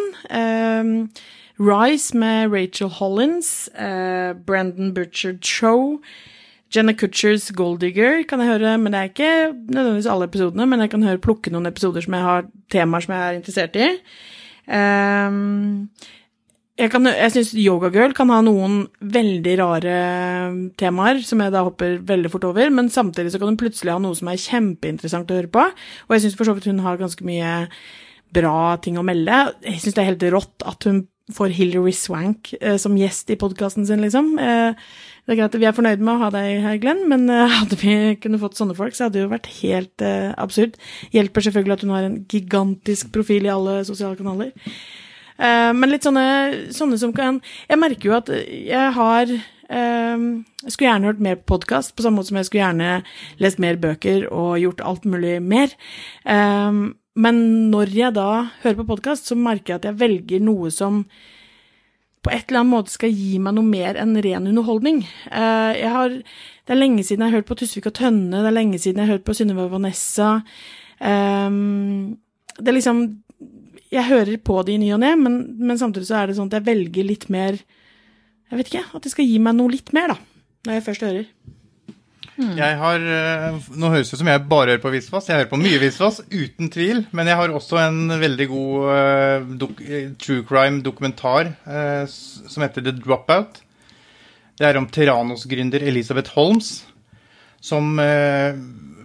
Rise 1.61 2.17
med 2.19 2.53
Rachel 2.53 2.89
Hollins, 2.89 3.69
uh, 3.79 4.35
Brandon 4.47 4.95
Butchard 4.95 5.45
Show, 5.47 6.01
Jenna 6.75 6.95
Kutchers 6.99 7.53
Golddigger 7.55 8.25
kan 8.27 8.43
jeg 8.43 8.57
høre, 8.57 8.75
men 8.83 8.91
det 8.91 8.99
er 8.99 9.11
ikke 9.13 9.35
nødvendigvis 9.53 10.11
alle 10.11 10.27
episodene, 10.27 10.67
men 10.67 10.83
jeg 10.83 10.91
kan 10.91 11.07
høre 11.07 11.23
plukke 11.23 11.53
noen 11.55 11.71
episoder 11.71 12.03
som 12.03 12.17
jeg 12.17 12.27
har 12.27 12.49
temaer 12.73 13.05
som 13.05 13.15
jeg 13.15 13.23
er 13.23 13.39
interessert 13.39 13.79
i. 13.79 13.89
Um, 14.67 15.93
jeg, 16.81 16.91
kan, 16.91 17.07
jeg 17.07 17.35
syns 17.37 17.53
Yogagirl 17.63 18.17
kan 18.19 18.33
ha 18.35 18.41
noen 18.43 18.89
veldig 18.99 19.55
rare 19.61 19.99
temaer, 20.81 21.23
som 21.23 21.45
jeg 21.45 21.55
da 21.55 21.63
hopper 21.69 22.01
veldig 22.09 22.33
fort 22.33 22.49
over, 22.51 22.73
men 22.75 22.91
samtidig 22.91 23.31
så 23.31 23.39
kan 23.39 23.53
hun 23.53 23.61
plutselig 23.61 23.95
ha 23.95 24.01
noe 24.03 24.19
som 24.19 24.33
er 24.33 24.43
kjempeinteressant 24.43 25.31
å 25.31 25.39
høre 25.39 25.53
på. 25.55 25.69
Og 26.09 26.17
jeg 26.17 26.27
syns 26.27 26.39
for 26.41 26.51
så 26.51 26.57
vidt 26.57 26.67
hun 26.73 26.83
har 26.83 26.99
ganske 26.99 27.29
mye 27.29 27.55
bra 28.35 28.75
ting 28.83 28.99
å 28.99 29.07
melde. 29.07 29.45
Jeg 29.63 29.85
syns 29.85 29.95
det 29.95 30.03
er 30.03 30.11
helt 30.11 30.31
rått 30.35 30.67
at 30.67 30.91
hun 30.91 31.05
får 31.33 31.55
Hilary 31.57 31.93
Swank 31.97 32.53
eh, 32.61 32.77
som 32.81 32.97
gjest 32.99 33.31
i 33.33 33.39
podkasten 33.41 33.87
sin, 33.89 34.03
liksom. 34.05 34.35
Eh, 34.39 34.75
det 35.25 35.33
er 35.33 35.39
greit 35.39 35.55
at 35.55 35.63
vi 35.63 35.69
er 35.71 35.77
fornøyd 35.77 36.03
med 36.05 36.13
å 36.13 36.21
ha 36.21 36.29
deg 36.35 36.59
her, 36.61 36.81
Glenn, 36.83 37.07
men 37.09 37.25
eh, 37.33 37.55
hadde 37.61 37.79
vi 37.81 37.95
kunne 38.23 38.41
fått 38.43 38.59
sånne 38.61 38.77
folk, 38.77 38.97
så 38.97 39.07
hadde 39.07 39.17
det 39.17 39.25
jo 39.25 39.33
vært 39.33 39.49
helt 39.63 40.05
eh, 40.05 40.35
absurd. 40.41 40.77
Hjelper 41.15 41.47
selvfølgelig 41.47 41.79
at 41.79 41.87
hun 41.87 41.95
har 41.97 42.09
en 42.09 42.21
gigantisk 42.29 43.09
profil 43.15 43.49
i 43.49 43.55
alle 43.55 43.81
sosiale 43.89 44.19
kanaler. 44.21 44.53
Eh, 45.39 45.71
men 45.73 45.91
litt 45.91 46.05
sånne, 46.05 46.27
sånne, 46.71 46.95
som 47.01 47.11
kan 47.11 47.41
Jeg 47.67 47.79
merker 47.83 48.07
jo 48.07 48.13
at 48.15 48.29
jeg 48.31 48.91
har 48.95 49.25
eh, 49.27 50.27
Jeg 50.63 50.69
skulle 50.71 50.93
gjerne 50.93 51.09
hørt 51.09 51.25
mer 51.27 51.41
podkast, 51.41 51.97
på 51.97 52.05
samme 52.05 52.21
måte 52.21 52.31
som 52.31 52.39
jeg 52.39 52.47
skulle 52.51 52.63
gjerne 52.69 52.93
lest 53.43 53.59
mer 53.65 53.81
bøker 53.81 54.29
og 54.29 54.61
gjort 54.63 54.85
alt 54.85 55.09
mulig 55.09 55.41
mer. 55.43 55.75
Um, 56.23 56.95
men 57.15 57.41
når 57.71 57.95
jeg 57.95 58.15
da 58.17 58.29
hører 58.65 58.81
på 58.81 58.89
podkast, 58.89 59.29
så 59.31 59.39
merker 59.39 59.75
jeg 59.75 59.81
at 59.81 59.89
jeg 59.91 60.01
velger 60.01 60.43
noe 60.43 60.71
som 60.75 61.05
på 62.25 62.33
et 62.33 62.49
eller 62.49 62.63
annet 62.63 62.73
måte 62.73 62.95
skal 62.95 63.13
gi 63.13 63.37
meg 63.43 63.55
noe 63.55 63.69
mer 63.69 63.99
enn 64.01 64.17
ren 64.25 64.49
underholdning. 64.49 65.03
Eh, 65.29 65.83
har, 65.93 66.15
det 66.65 66.73
er 66.73 66.81
lenge 66.81 67.05
siden 67.05 67.27
jeg 67.27 67.35
har 67.35 67.39
hørt 67.39 67.51
på 67.51 67.59
Tusvik 67.61 67.91
og 67.91 67.97
Tønne, 67.99 68.41
det 68.41 68.49
er 68.49 68.57
lenge 68.57 68.81
siden 68.81 69.03
jeg 69.03 69.11
har 69.11 69.19
hørt 69.19 69.27
på 69.29 69.37
Synnøve 69.37 69.69
Vanessa. 69.75 70.39
Um, 70.99 72.17
det 72.57 72.71
er 72.71 72.77
liksom 72.77 73.01
Jeg 73.93 74.07
hører 74.07 74.39
på 74.39 74.63
det 74.63 74.75
i 74.75 74.79
ny 74.79 74.93
og 74.95 75.01
ne, 75.03 75.11
men, 75.19 75.35
men, 75.59 75.79
samtidig 75.79 76.07
så 76.07 76.21
er 76.21 76.31
det 76.31 76.37
sånn 76.39 76.49
at 76.49 76.55
jeg 76.61 76.67
velger 76.69 77.05
litt 77.05 77.27
mer 77.35 77.59
Jeg 77.59 78.61
vet 78.61 78.71
ikke, 78.71 78.85
at 78.95 79.03
det 79.05 79.11
skal 79.13 79.27
gi 79.27 79.41
meg 79.43 79.59
noe 79.59 79.75
litt 79.75 79.91
mer, 79.95 80.15
da, 80.15 80.17
når 80.67 80.79
jeg 80.79 80.87
først 80.87 81.05
hører. 81.05 81.27
Mm. 82.35 82.55
Jeg 82.59 82.79
har 82.81 83.05
eh, 83.17 83.59
Nå 83.79 83.91
høres 83.93 84.11
det 84.11 84.17
ut 84.17 84.23
som 84.25 84.31
jeg 84.33 84.43
bare 84.51 84.75
hører 84.75 84.83
på 84.83 84.93
Visvas. 84.95 85.29
Jeg 85.31 85.39
hører 85.39 85.51
på 85.53 85.61
mye 85.61 85.81
Visvas, 85.83 86.21
uten 86.33 86.71
tvil. 86.75 87.05
Men 87.15 87.31
jeg 87.31 87.39
har 87.39 87.55
også 87.55 87.79
en 87.83 88.17
veldig 88.21 88.49
god 88.51 88.89
uh, 88.91 89.69
true 90.21 90.47
crime-dokumentar 90.49 91.53
uh, 91.69 92.03
som 92.09 92.67
heter 92.67 92.85
The 92.85 92.97
Dropout. 92.99 93.63
Det 94.59 94.67
er 94.67 94.79
om 94.79 94.89
Terranos-gründer 94.91 95.83
Elisabeth 95.87 96.35
Holmes, 96.37 96.77
som 97.63 97.95
uh, 97.99 98.55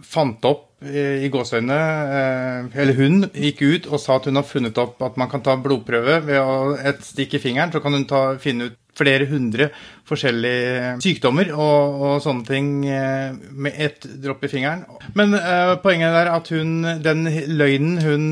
fant 0.06 0.50
opp 0.50 0.69
i 0.80 1.28
gåseøynene 1.32 1.78
eh, 2.20 2.82
Eller 2.82 2.96
hun 2.96 3.26
gikk 3.34 3.64
ut 3.64 3.90
og 3.90 4.00
sa 4.00 4.16
at 4.16 4.30
hun 4.30 4.40
har 4.40 4.48
funnet 4.48 4.78
opp 4.80 5.02
at 5.04 5.18
man 5.20 5.32
kan 5.32 5.44
ta 5.44 5.58
blodprøve 5.60 6.22
ved 6.24 6.40
å 6.40 6.76
et 6.78 7.02
stikk 7.04 7.36
i 7.36 7.42
fingeren. 7.44 7.74
Så 7.74 7.82
kan 7.84 7.96
hun 7.96 8.08
ta, 8.08 8.22
finne 8.40 8.70
ut 8.70 8.78
flere 9.00 9.28
hundre 9.30 9.70
forskjellige 10.10 10.96
sykdommer 11.04 11.52
og, 11.54 12.00
og 12.04 12.16
sånne 12.24 12.48
ting 12.48 12.72
eh, 12.88 13.36
med 13.36 13.78
ett 13.80 14.08
dropp 14.24 14.44
i 14.48 14.52
fingeren. 14.52 14.86
Men 15.20 15.36
eh, 15.38 15.76
poenget 15.84 16.18
er 16.22 16.32
at 16.34 16.52
hun, 16.56 16.74
den 17.04 17.28
løgnen 17.60 18.00
hun 18.04 18.28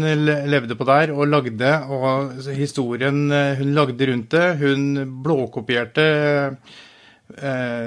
levde 0.50 0.78
på 0.80 0.88
der 0.88 1.14
og 1.16 1.30
lagde, 1.32 1.72
og 1.92 2.50
historien 2.58 3.28
eh, 3.32 3.56
hun 3.62 3.76
lagde 3.78 4.12
rundt 4.12 4.34
det 4.34 4.48
Hun 4.62 4.84
blåkopierte 5.24 6.08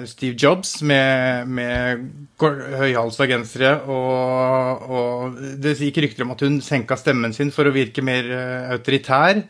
Steve 0.07 0.37
Jobs 0.37 0.83
med, 0.87 1.49
med 1.49 2.05
høyhalsa 2.41 3.27
gensere, 3.31 3.73
og, 3.89 4.85
og 4.91 5.41
det 5.63 5.79
gikk 5.81 6.03
rykter 6.05 6.27
om 6.27 6.35
at 6.35 6.45
hun 6.45 6.61
senka 6.65 6.99
stemmen 7.01 7.33
sin 7.37 7.53
for 7.55 7.69
å 7.69 7.75
virke 7.75 8.05
mer 8.05 8.29
eh, 8.37 8.71
autoritær. 8.77 9.43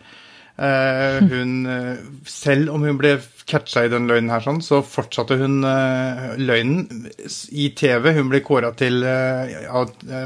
Eh, 0.61 1.19
hun, 1.31 1.55
eh, 1.67 2.01
selv 2.29 2.75
om 2.75 2.85
hun 2.85 2.99
ble 3.01 3.15
catcha 3.51 3.87
i 3.87 3.93
den 3.93 4.07
løgnen 4.11 4.31
her, 4.33 4.43
sånn, 4.45 4.61
så 4.65 4.83
fortsatte 4.85 5.39
hun 5.41 5.65
eh, 5.67 6.27
løgnen 6.39 7.09
i 7.51 7.71
TV. 7.77 8.13
Hun 8.19 8.31
ble 8.33 8.43
kåra 8.47 8.75
til 8.77 9.03
eh, 9.03 9.71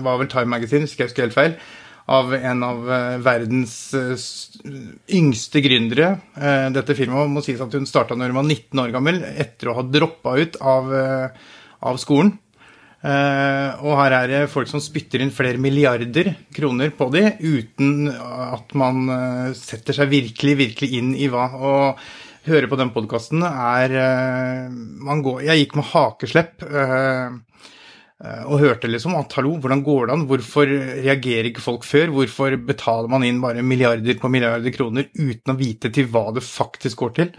var 0.04 0.20
vel 0.20 0.30
Time 0.32 0.50
Magazine, 0.56 0.88
hvis 0.88 0.98
jeg 0.98 1.08
husker 1.08 1.28
helt 1.28 1.36
feil, 1.36 1.56
av 2.06 2.34
en 2.34 2.62
av 2.62 2.84
eh, 2.92 3.16
verdens 3.24 3.74
eh, 3.96 4.24
yngste 5.16 5.62
gründere. 5.64 6.10
Eh, 6.36 6.68
dette 6.74 6.96
firmaet 6.98 7.32
må 7.32 7.42
sies 7.44 7.62
at 7.64 7.74
hun 7.76 7.88
starta 7.88 8.16
når 8.18 8.32
hun 8.32 8.40
var 8.42 8.48
19 8.48 8.82
år 8.82 8.94
gammel, 8.94 9.20
etter 9.32 9.70
å 9.70 9.78
ha 9.78 9.84
droppa 9.88 10.36
ut 10.40 10.58
av, 10.60 10.90
av 11.84 12.00
skolen. 12.02 12.36
Og 13.04 13.90
her 13.98 14.14
er 14.16 14.30
det 14.30 14.38
folk 14.48 14.68
som 14.70 14.80
spytter 14.80 15.20
inn 15.20 15.32
flere 15.34 15.60
milliarder 15.60 16.30
kroner 16.56 16.88
på 16.96 17.10
de, 17.12 17.26
uten 17.36 18.08
at 18.08 18.72
man 18.80 19.02
setter 19.58 19.92
seg 19.92 20.08
virkelig, 20.08 20.54
virkelig 20.56 20.88
inn 20.96 21.10
i 21.12 21.28
hva. 21.28 21.50
Og 21.52 22.48
høre 22.48 22.70
på 22.70 22.78
den 22.80 22.94
podkasten 22.96 23.44
er 23.44 23.92
man 24.72 25.20
går, 25.26 25.44
Jeg 25.50 25.66
gikk 25.66 25.76
med 25.76 25.90
hakeslepp. 25.90 26.64
Og 28.46 28.62
hørte 28.62 28.88
liksom 28.88 29.16
at 29.18 29.34
hallo, 29.36 29.56
hvordan 29.60 29.82
går 29.84 30.06
det 30.06 30.14
an? 30.14 30.24
Hvorfor 30.30 30.70
reagerer 31.04 31.50
ikke 31.50 31.64
folk 31.64 31.84
før? 31.84 32.12
Hvorfor 32.14 32.56
betaler 32.68 33.10
man 33.12 33.26
inn 33.26 33.42
bare 33.42 33.64
milliarder 33.66 34.16
på 34.20 34.30
milliarder 34.32 34.72
kroner 34.74 35.10
uten 35.12 35.52
å 35.52 35.58
vite 35.58 35.90
til 35.92 36.08
hva 36.12 36.30
det 36.36 36.44
faktisk 36.46 37.04
går 37.04 37.14
til? 37.18 37.34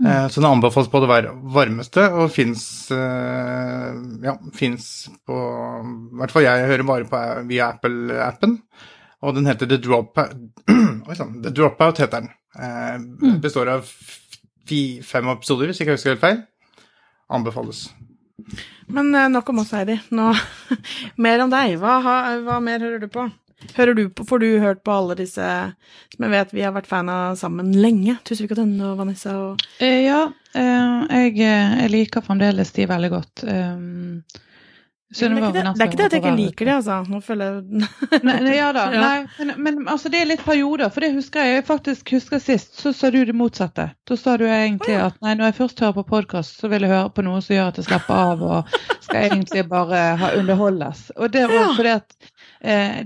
Mm. 0.00 0.26
Så 0.26 0.40
den 0.40 0.48
anbefales 0.48 0.90
på 0.90 0.98
det 1.04 1.10
varmeste, 1.54 2.08
og 2.18 2.32
fins 2.34 2.64
ja, 2.90 4.34
finnes 4.58 4.88
på 5.22 5.36
I 5.38 6.18
hvert 6.18 6.34
fall 6.34 6.46
jeg 6.48 6.66
hører 6.72 6.88
bare 6.88 7.06
på 7.12 7.20
via 7.52 7.70
Apple-appen. 7.76 8.58
Og 9.24 9.36
den 9.38 9.46
heter 9.48 9.70
The 9.70 9.78
Dropout. 9.80 10.34
The 11.44 11.50
Dropout 11.54 12.02
heter 12.02 12.24
den. 12.24 12.32
Eh, 12.58 13.38
Består 13.40 13.70
av 13.78 13.88
fem 15.04 15.28
episoder, 15.32 15.68
hvis 15.68 15.80
jeg 15.80 15.86
ikke 15.86 15.96
husker 15.96 16.14
helt 16.14 16.24
feil. 16.24 16.42
Anbefales. 17.32 17.86
Men 18.86 19.14
eh, 19.14 19.30
nok 19.32 19.48
om 19.48 19.62
oss, 19.62 19.72
Heidi. 19.76 19.98
Nå, 20.14 20.30
mer 21.24 21.44
om 21.44 21.52
deg. 21.52 21.78
Hva, 21.80 21.98
hva 22.44 22.60
mer 22.64 22.84
hører 22.84 23.02
du 23.02 23.08
på? 23.12 23.26
Hører 23.74 23.96
du 23.96 24.08
på, 24.12 24.24
Får 24.28 24.42
du 24.42 24.48
hørt 24.60 24.82
på 24.84 24.92
alle 24.92 25.16
disse 25.16 25.44
som 26.12 26.24
jeg 26.26 26.32
vet 26.34 26.50
vi 26.52 26.64
har 26.66 26.74
vært 26.74 26.88
fan 26.90 27.08
av 27.08 27.38
sammen 27.40 27.72
lenge? 27.72 28.18
Tusvik 28.28 28.52
og 28.52 28.60
Tønne 28.60 28.90
og 28.90 28.98
Vanessa 29.00 29.36
og 29.40 29.62
Eh, 29.80 30.04
ja, 30.04 30.26
eh, 30.52 31.14
jeg, 31.24 31.38
jeg 31.40 31.92
liker 31.94 32.24
fremdeles 32.26 32.74
de 32.76 32.86
veldig 32.90 33.10
godt. 33.14 33.44
Det, 35.14 35.26
er 35.26 35.52
det, 35.54 35.62
det 35.62 35.84
er 35.84 35.88
ikke 35.88 35.98
det 35.98 36.06
at 36.06 36.16
jeg 36.16 36.22
ikke 36.22 36.34
liker 36.36 36.68
det, 36.68 36.74
altså. 36.80 36.96
Nå 37.08 37.20
føler 37.24 37.44
jeg 37.46 38.22
Nei, 38.26 38.36
nei, 38.44 38.54
ja 38.56 38.70
da. 38.74 38.86
Nei, 39.04 39.18
men, 39.38 39.52
men 39.62 39.80
altså, 39.88 40.10
det 40.12 40.20
er 40.20 40.30
litt 40.32 40.44
perioder. 40.46 40.90
For 40.94 41.04
det 41.04 41.12
husker 41.14 41.46
jeg. 41.46 41.60
jeg 41.60 41.66
faktisk 41.68 42.14
husker 42.16 42.42
sist, 42.42 42.74
så 42.80 42.92
sa 42.96 43.10
du 43.14 43.20
det 43.24 43.36
motsatte. 43.36 43.88
Da 44.08 44.18
sa 44.18 44.36
du 44.40 44.46
egentlig 44.48 44.98
at 44.98 45.18
nei, 45.24 45.36
når 45.38 45.52
jeg 45.52 45.58
først 45.62 45.84
hører 45.84 45.98
på 46.00 46.06
podkast, 46.14 46.58
så 46.60 46.70
vil 46.72 46.86
jeg 46.86 46.92
høre 46.94 47.12
på 47.14 47.24
noe 47.26 47.42
som 47.44 47.56
gjør 47.56 47.70
at 47.72 47.80
jeg 47.80 47.88
slapper 47.88 48.22
av 48.34 48.44
og 48.44 48.76
skal 49.04 49.28
egentlig 49.28 49.66
bare 49.70 50.02
ha 50.20 50.32
underholdes. 50.38 51.08
Og 51.16 51.30
det 51.34 51.46
var 51.50 51.74
fordi 51.78 51.94
at 51.94 52.16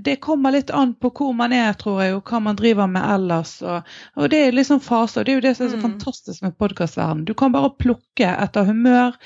det 0.05 0.17
kommer 0.23 0.53
litt 0.55 0.71
an 0.71 0.93
på 0.95 1.11
hvor 1.19 1.33
man 1.35 1.53
er, 1.53 1.73
tror 1.75 2.03
jeg, 2.05 2.15
og 2.15 2.29
hva 2.31 2.39
man 2.45 2.57
driver 2.59 2.87
med 2.87 3.03
ellers. 3.03 3.57
Og, 3.67 3.89
og 4.15 4.29
det 4.31 4.39
er 4.47 4.53
liksom 4.55 4.79
faser. 4.85 5.25
Det 5.27 5.33
er 5.33 5.39
jo 5.41 5.45
det 5.49 5.55
som 5.59 5.67
er 5.67 5.71
så 5.73 5.77
Mm. 5.79 5.83
fantastisk 5.89 6.43
med 6.43 6.55
podkastverdenen. 6.59 7.25
Du 7.27 7.35
kan 7.35 7.53
bare 7.53 7.71
plukke 7.79 8.29
etter 8.45 8.65
humør, 8.69 9.17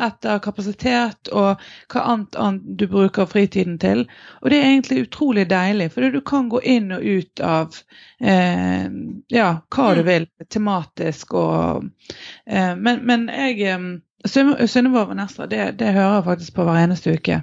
etter 0.00 0.38
kapasitet 0.44 1.28
og 1.32 1.60
hva 1.92 2.04
annet, 2.14 2.36
annet 2.40 2.62
du 2.80 2.86
bruker 2.88 3.26
fritiden 3.28 3.78
til. 3.78 4.06
Og 4.40 4.50
det 4.50 4.58
er 4.62 4.70
egentlig 4.70 5.02
utrolig 5.08 5.44
deilig, 5.50 5.90
for 5.92 6.08
du 6.10 6.20
kan 6.20 6.48
gå 6.48 6.62
inn 6.64 6.88
og 6.96 7.04
ut 7.04 7.40
av 7.44 7.76
eh, 8.20 8.88
ja, 9.28 9.50
hva 9.68 9.94
du 9.94 10.02
Mm. 10.02 10.06
vil, 10.06 10.26
tematisk 10.48 11.34
og 11.34 11.84
eh, 12.46 12.74
Men, 12.76 13.04
men 13.06 13.28
jeg 13.28 13.60
eh, 13.68 13.78
og 14.24 14.68
Sunniva 14.70 15.04
Vanessa, 15.04 15.46
det, 15.46 15.78
det 15.78 15.92
hører 15.92 16.14
jeg 16.20 16.24
faktisk 16.24 16.54
på 16.54 16.64
hver 16.64 16.84
eneste 16.84 17.12
uke. 17.18 17.40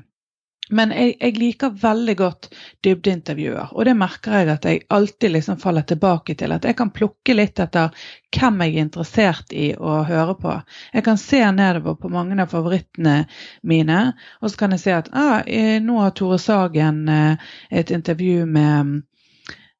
Men 0.69 0.91
jeg, 0.93 1.15
jeg 1.17 1.37
liker 1.41 1.73
veldig 1.81 2.15
godt 2.19 2.47
dybdeintervjuer, 2.85 3.71
og 3.73 3.87
det 3.87 3.95
merker 3.97 4.35
jeg 4.37 4.49
at 4.53 4.67
jeg 4.69 4.83
alltid 4.93 5.33
liksom 5.33 5.57
faller 5.61 5.85
tilbake 5.89 6.35
til. 6.37 6.53
At 6.53 6.67
jeg 6.67 6.77
kan 6.77 6.91
plukke 6.93 7.33
litt 7.33 7.59
etter 7.59 7.89
hvem 8.35 8.61
jeg 8.61 8.75
er 8.75 8.85
interessert 8.85 9.53
i 9.55 9.71
å 9.73 10.03
høre 10.05 10.35
på. 10.37 10.53
Jeg 10.93 11.05
kan 11.07 11.17
se 11.17 11.41
nedover 11.55 11.97
på 11.97 12.11
mange 12.13 12.37
av 12.37 12.53
favorittene 12.53 13.23
mine, 13.65 13.99
og 14.41 14.51
så 14.51 14.61
kan 14.61 14.75
jeg 14.75 14.83
se 14.83 14.97
at 14.99 15.09
ah, 15.17 15.39
eh, 15.47 15.79
nå 15.81 15.97
har 16.03 16.13
Tore 16.17 16.37
Sagen 16.41 17.07
eh, 17.09 17.53
et 17.73 17.89
intervju 17.95 18.45
med 18.45 18.99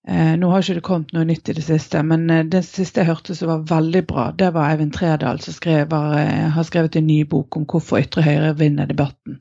eh, 0.07 0.33
Nå 0.41 0.49
har 0.49 0.63
ikke 0.63 0.79
det 0.79 0.85
kommet 0.87 1.13
noe 1.13 1.27
nytt 1.29 1.51
i 1.51 1.57
det 1.59 1.67
siste, 1.67 2.01
men 2.01 2.25
det 2.49 2.63
siste 2.65 3.03
jeg 3.03 3.11
hørte 3.11 3.37
som 3.37 3.51
var 3.51 3.67
veldig 3.69 4.01
bra, 4.09 4.31
det 4.33 4.49
var 4.55 4.71
Eivind 4.71 4.95
Tredal 4.97 5.37
som 5.45 5.53
skrev, 5.53 5.85
var, 5.93 6.17
har 6.55 6.65
skrevet 6.65 6.97
en 6.97 7.05
ny 7.05 7.21
bok 7.29 7.59
om 7.59 7.69
hvorfor 7.69 8.01
ytre 8.01 8.25
høyre 8.25 8.55
vinner 8.57 8.89
debatten. 8.89 9.37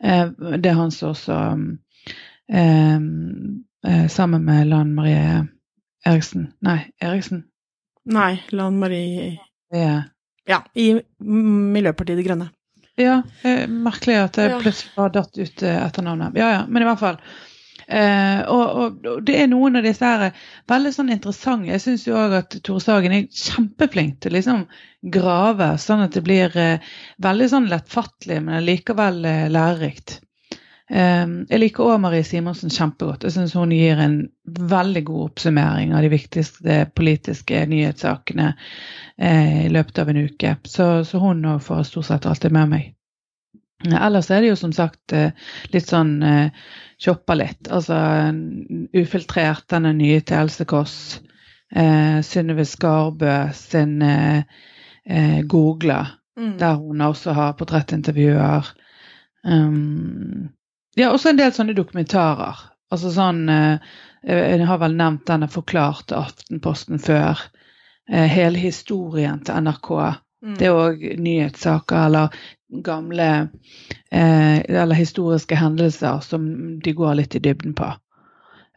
Eh, 0.00 0.28
det 0.58 0.66
er 0.70 0.74
han 0.78 0.90
som 0.90 1.10
også 1.14 1.36
eh, 2.52 2.96
eh, 3.86 4.06
Sammen 4.08 4.44
med 4.44 4.66
Lan 4.68 4.94
Marie 4.94 5.46
Eriksen 6.06 6.48
Nei, 6.64 6.90
Eriksen. 7.00 7.44
Nei, 8.04 8.40
Lan 8.52 8.76
Marie 8.78 9.38
Det 9.72 9.80
er 9.80 10.02
Ja, 10.46 10.58
i 10.76 10.90
Miljøpartiet 11.24 12.18
De 12.20 12.24
Grønne. 12.26 12.50
Ja, 13.00 13.22
eh, 13.42 13.64
merkelig 13.68 14.18
at 14.26 14.36
Ja. 14.36 14.58
plutselig 14.60 14.92
har 14.96 15.08
datt 15.10 15.38
ut 15.38 15.62
etternavnet. 15.62 16.36
Ja, 16.36 16.50
ja, 16.52 16.66
men 16.68 16.82
i 16.82 16.84
hvert 16.86 17.00
fall. 17.00 17.16
Eh, 17.88 18.40
og, 18.48 18.98
og, 19.04 19.22
det 19.26 19.36
er 19.42 19.48
noen 19.52 19.76
av 19.76 19.84
disse 19.84 20.06
her 20.06 20.28
eh, 20.28 20.42
veldig 20.70 20.92
sånn 20.94 21.12
interessante. 21.12 21.72
Jeg 21.72 21.82
syns 21.84 22.06
jo 22.08 22.16
òg 22.18 22.36
at 22.40 22.56
Tore 22.64 22.82
Sagen 22.82 23.14
er 23.16 23.26
kjempeflink 23.28 24.20
til 24.24 24.36
liksom 24.38 24.64
grave, 25.14 25.74
sånn 25.80 26.06
at 26.06 26.16
det 26.16 26.24
blir 26.24 26.54
eh, 26.60 26.92
veldig 27.24 27.48
sånn 27.52 27.70
lettfattelig, 27.72 28.40
men 28.46 28.64
likevel 28.64 29.24
eh, 29.28 29.48
lærerikt. 29.52 30.20
Jeg 30.94 31.58
liker 31.58 31.88
òg 31.88 32.02
Marie 32.02 32.26
Simonsen 32.28 32.70
kjempegodt. 32.70 33.22
Jeg 33.24 33.32
syns 33.32 33.54
hun 33.56 33.70
gir 33.72 33.98
en 34.04 34.18
veldig 34.44 35.02
god 35.08 35.30
oppsummering 35.30 35.94
av 35.96 36.04
de 36.04 36.10
viktigste 36.12 36.76
politiske 36.94 37.62
nyhetssakene 37.72 38.50
i 39.16 39.70
løpet 39.72 40.02
av 40.02 40.12
en 40.12 40.20
uke. 40.28 40.52
Så, 40.68 40.88
så 41.08 41.22
hun 41.24 41.40
får 41.64 41.86
stort 41.88 42.10
sett 42.10 42.28
alltid 42.28 42.52
med 42.52 42.74
meg. 42.74 42.92
Eh, 43.86 43.98
Ellers 44.06 44.30
er 44.30 44.40
det 44.44 44.50
jo 44.52 44.56
som 44.60 44.72
sagt 44.72 45.12
eh, 45.12 45.30
litt 45.74 45.88
sånn 45.90 46.16
eh, 46.22 46.50
shoppa 47.02 47.36
litt. 47.36 47.68
Altså 47.70 47.98
ufiltrert, 48.96 49.66
denne 49.72 49.92
nye 49.96 50.20
til 50.24 50.44
Else 50.44 50.64
Kåss. 50.68 50.96
Eh, 51.74 52.20
Synnøve 52.24 52.64
Skarbø 52.68 53.34
sin 53.56 54.00
eh, 54.02 54.42
eh, 55.06 55.40
Googla, 55.46 56.02
Mm. 56.34 56.56
der 56.58 56.74
hun 56.74 56.98
også 57.00 57.30
har 57.30 57.52
portrettintervjuer. 57.54 58.66
Um, 59.46 60.48
ja, 60.98 61.12
også 61.12 61.30
en 61.30 61.38
del 61.38 61.52
sånne 61.54 61.76
dokumentarer. 61.78 62.58
Altså 62.90 63.12
sånn 63.14 63.44
eh, 63.52 63.78
Jeg 64.26 64.66
har 64.66 64.80
vel 64.82 64.96
nevnt 64.98 65.26
denne 65.28 65.46
forklarte 65.52 66.16
Aftenposten 66.18 66.98
før. 66.98 67.38
Eh, 68.10 68.26
hele 68.26 68.58
historien 68.58 69.44
til 69.46 69.60
NRK. 69.62 69.90
Mm. 70.44 70.54
Det 70.60 70.66
er 70.68 70.76
òg 70.76 71.04
nyhetssaker 71.24 72.06
eller 72.06 72.28
gamle 72.84 73.28
eh, 74.12 74.58
eller 74.68 74.94
historiske 74.98 75.56
hendelser 75.56 76.20
som 76.20 76.44
de 76.84 76.92
går 76.92 77.14
litt 77.20 77.36
i 77.38 77.40
dybden 77.40 77.72
på. 77.78 77.88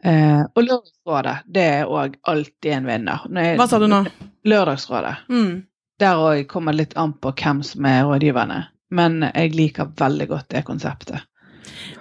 Eh, 0.04 0.40
og 0.54 0.62
Lørdagsrådet, 0.64 1.36
det 1.54 1.64
er 1.80 1.90
òg 1.90 2.14
alltid 2.30 2.72
en 2.72 2.86
vinner. 2.86 3.26
Jeg- 3.34 3.58
Hva 3.58 3.66
sa 3.68 3.78
du 3.78 3.86
nå? 3.90 4.04
Lørdagsrådet. 4.44 5.16
Mm. 5.28 5.62
Der 6.00 6.14
òg 6.16 6.46
kommer 6.46 6.72
det 6.72 6.78
litt 6.86 6.96
an 6.96 7.12
på 7.12 7.32
hvem 7.34 7.62
som 7.62 7.84
er 7.84 8.04
rådgiverne. 8.04 8.64
Men 8.90 9.20
jeg 9.34 9.54
liker 9.54 9.90
veldig 9.98 10.28
godt 10.28 10.48
det 10.48 10.64
konseptet. 10.64 11.20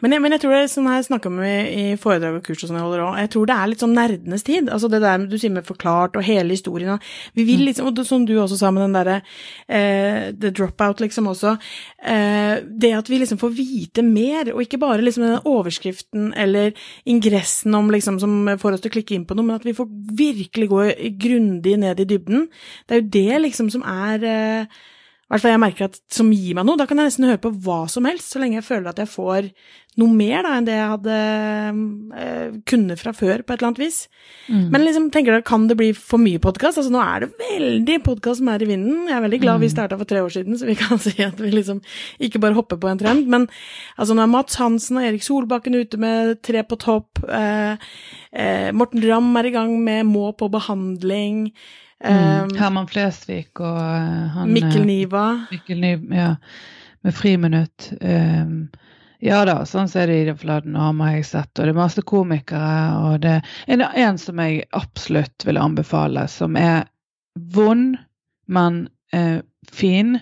Men 0.01 0.13
jeg, 0.13 0.23
men 0.23 0.35
jeg 0.35 0.43
tror 0.43 0.53
det 0.53 0.59
er 0.63 0.71
sånn 0.71 0.89
jeg 0.91 1.07
snakka 1.07 1.31
med 1.33 1.71
i 1.73 1.85
foredrag 2.01 2.39
og 2.39 2.45
kurs 2.45 2.63
og 2.63 2.69
sånn 2.69 2.79
jeg 2.79 2.85
holder 2.85 3.03
òg, 3.05 3.19
jeg 3.21 3.31
tror 3.33 3.49
det 3.49 3.57
er 3.57 3.71
litt 3.71 3.83
sånn 3.83 3.95
nerdenes 3.97 4.45
tid. 4.47 4.71
Altså 4.73 4.89
det 4.91 5.01
der 5.03 5.25
du 5.27 5.37
sier 5.37 5.53
med 5.53 5.67
forklart 5.67 6.17
og 6.19 6.25
hele 6.27 6.55
historien 6.55 6.99
Vi 7.35 7.45
vil 7.47 7.63
liksom, 7.67 7.89
og 7.89 8.01
som 8.07 8.25
du 8.27 8.35
også 8.37 8.59
sa 8.59 8.71
med 8.73 8.85
den 8.85 8.97
derre 8.97 9.17
eh, 9.67 10.33
The 10.37 10.51
Dropout, 10.51 11.01
liksom 11.03 11.29
også. 11.33 11.55
Eh, 12.01 12.63
det 12.67 12.93
at 12.97 13.09
vi 13.09 13.21
liksom 13.21 13.41
får 13.41 13.55
vite 13.57 14.05
mer, 14.05 14.53
og 14.53 14.63
ikke 14.63 14.81
bare 14.81 15.03
liksom 15.03 15.25
den 15.25 15.47
overskriften 15.47 16.29
eller 16.37 16.73
ingressen 17.05 17.75
om 17.75 17.89
liksom 17.93 18.19
som 18.23 18.37
får 18.59 18.77
oss 18.77 18.85
til 18.85 18.93
å 18.93 18.97
klikke 18.97 19.17
inn 19.17 19.25
på 19.29 19.37
noe, 19.37 19.47
men 19.47 19.57
at 19.59 19.65
vi 19.67 19.75
får 19.77 19.89
virkelig 20.17 20.69
gå 20.71 20.83
grundig 21.21 21.77
ned 21.81 22.03
i 22.03 22.09
dybden. 22.09 22.47
Det 22.87 22.95
er 22.95 23.03
jo 23.03 23.09
det 23.17 23.41
liksom 23.47 23.71
som 23.73 23.85
er 23.87 24.27
eh, 24.27 24.85
hvert 25.33 25.43
fall 25.43 25.51
jeg 25.51 25.59
merker 25.59 25.89
at 25.89 25.99
som 26.13 26.29
gir 26.31 26.55
meg 26.55 26.67
noe. 26.67 26.79
Da 26.79 26.85
kan 26.87 27.01
jeg 27.01 27.09
nesten 27.09 27.27
høre 27.27 27.41
på 27.43 27.51
hva 27.65 27.81
som 27.91 28.07
helst, 28.07 28.31
så 28.31 28.39
lenge 28.39 28.61
jeg 28.61 28.67
føler 28.67 28.93
at 28.93 29.01
jeg 29.01 29.11
får 29.11 29.49
noe 29.97 30.13
mer 30.13 30.45
da, 30.45 30.51
enn 30.55 30.65
det 30.67 30.75
jeg 30.75 30.89
hadde 30.91 31.13
eh, 32.21 32.57
kunne 32.69 32.97
fra 32.99 33.13
før, 33.17 33.41
på 33.41 33.53
et 33.53 33.57
eller 33.57 33.69
annet 33.71 33.81
vis. 33.81 33.97
Mm. 34.45 34.67
Men 34.73 34.83
liksom, 34.85 35.07
tenker 35.13 35.33
dere, 35.33 35.45
kan 35.47 35.65
det 35.69 35.77
bli 35.79 35.89
for 35.97 36.21
mye 36.21 36.41
podkast? 36.43 36.77
Altså, 36.77 36.93
nå 36.93 37.01
er 37.01 37.25
det 37.25 37.31
veldig 37.41 37.97
podkast 38.05 38.43
som 38.43 38.51
er 38.53 38.63
i 38.63 38.69
vinden. 38.69 39.07
Jeg 39.09 39.17
er 39.17 39.25
veldig 39.25 39.39
glad 39.41 39.57
mm. 39.57 39.65
vi 39.65 39.71
starta 39.73 39.97
for 39.97 40.09
tre 40.09 40.21
år 40.21 40.35
siden, 40.35 40.59
så 40.59 40.69
vi 40.69 40.77
kan 40.77 41.01
si 41.05 41.15
at 41.25 41.41
vi 41.41 41.49
liksom 41.53 41.81
ikke 42.23 42.43
bare 42.43 42.57
hopper 42.59 42.79
på 42.79 42.91
en 42.91 43.01
trend. 43.01 43.25
Men 43.33 43.49
altså, 43.97 44.13
nå 44.13 44.23
er 44.23 44.31
Mats 44.35 44.61
Hansen 44.61 45.01
og 45.01 45.09
Erik 45.09 45.25
Solbakken 45.25 45.79
ute 45.81 45.99
med 46.01 46.37
Tre 46.45 46.61
på 46.63 46.77
topp. 46.79 47.25
Eh, 47.25 47.89
eh, 48.37 48.69
Morten 48.77 49.01
Ramm 49.03 49.33
er 49.41 49.49
i 49.49 49.55
gang 49.57 49.73
med 49.81 50.05
Må 50.07 50.29
på 50.37 50.51
behandling. 50.53 51.47
Mm. 52.05 52.43
Um, 52.43 52.57
Herman 52.57 52.87
Flesvig 52.87 53.47
og 53.57 53.77
uh, 53.79 54.27
han 54.35 54.51
Mikkel 54.53 54.83
eh, 54.83 54.89
Niva. 54.89 55.23
Mikkel 55.51 55.79
Niva, 55.81 56.15
ja. 56.15 56.33
Med 57.05 57.15
friminutt. 57.15 57.91
Um, 58.01 58.67
ja 59.23 59.39
da, 59.49 59.63
sånn 59.65 59.89
så 59.89 60.03
er 60.03 60.11
det 60.11 60.17
Ida 60.21 60.35
Fladen 60.37 60.75
og 60.77 60.91
Hamar 60.91 61.11
har 61.11 61.17
jeg 61.17 61.29
sett. 61.31 61.51
Og 61.55 61.65
det 61.65 61.73
er 61.73 61.79
masse 61.79 62.03
komikere. 62.05 62.81
Og 63.07 63.23
det 63.23 63.39
er 63.65 63.85
en 64.05 64.19
som 64.21 64.41
jeg 64.43 64.67
absolutt 64.77 65.45
vil 65.47 65.57
anbefale, 65.61 66.27
som 66.29 66.57
er 66.59 66.85
vond, 67.53 67.97
men 68.45 68.83
eh, 69.13 69.39
fin. 69.73 70.19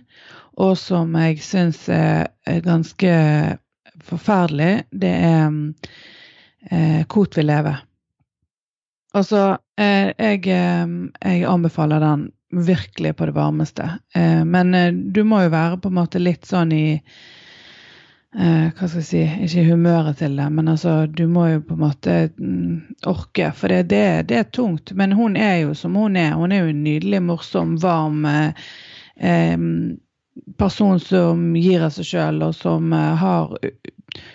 Og 0.56 0.78
som 0.80 1.16
jeg 1.20 1.42
syns 1.44 1.82
er, 1.92 2.30
er, 2.48 2.62
ganske 2.64 3.12
forferdelig. 4.06 4.86
Det 4.96 5.12
er 5.12 5.50
um, 5.50 5.60
uh, 6.72 7.02
Kot 7.12 7.36
vil 7.36 7.50
leve. 7.52 7.76
Altså, 9.16 9.42
eh, 9.56 9.65
jeg, 9.78 10.48
eh, 10.48 10.88
jeg, 11.22 11.44
anbefaler 11.44 12.00
den 12.00 12.30
virkelig 12.66 13.16
på 13.16 13.26
det 13.26 13.36
varmeste. 13.36 13.90
Eh, 14.16 14.44
men 14.46 14.72
du 15.14 15.24
må 15.24 15.42
jo 15.44 15.54
være 15.54 15.80
på 15.84 15.92
en 15.92 15.98
måte 16.00 16.22
litt 16.22 16.46
sånn 16.46 16.72
i 16.76 16.86
Hva 18.36 18.88
skal 18.90 19.00
jeg 19.00 19.06
si 19.08 19.20
Ikke 19.46 19.62
humøret 19.70 20.18
til 20.20 20.34
det, 20.36 20.50
men 20.52 20.68
altså, 20.68 21.06
du 21.08 21.22
må 21.32 21.46
jo 21.54 21.62
på 21.64 21.78
en 21.78 21.84
måte 21.86 22.16
mm, 22.36 22.98
orke. 23.08 23.54
For 23.56 23.72
det, 23.72 23.86
det, 23.94 24.02
det, 24.28 24.42
er 24.42 24.50
tungt. 24.52 24.92
Men 24.92 25.14
hun 25.16 25.38
er 25.40 25.62
jo 25.62 25.72
som 25.72 25.96
hun 25.96 26.18
er. 26.20 26.34
Hun 26.36 26.52
er 26.52 26.66
jo 26.66 26.74
en 26.74 26.84
nydelig, 26.84 27.22
morsom, 27.24 27.78
varm 27.80 28.28
person 30.60 31.00
som 31.00 31.48
gir 31.56 31.88
av 31.88 31.96
seg 31.96 32.10
sjøl, 32.10 32.44
og 32.44 32.52
som 32.60 32.92
har 32.92 33.56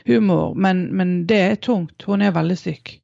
humor. 0.08 0.56
Men, 0.56 0.86
men 0.96 1.26
det 1.28 1.42
er 1.50 1.60
tungt. 1.60 2.08
Hun 2.08 2.24
er 2.24 2.32
veldig 2.32 2.56
syk. 2.56 2.96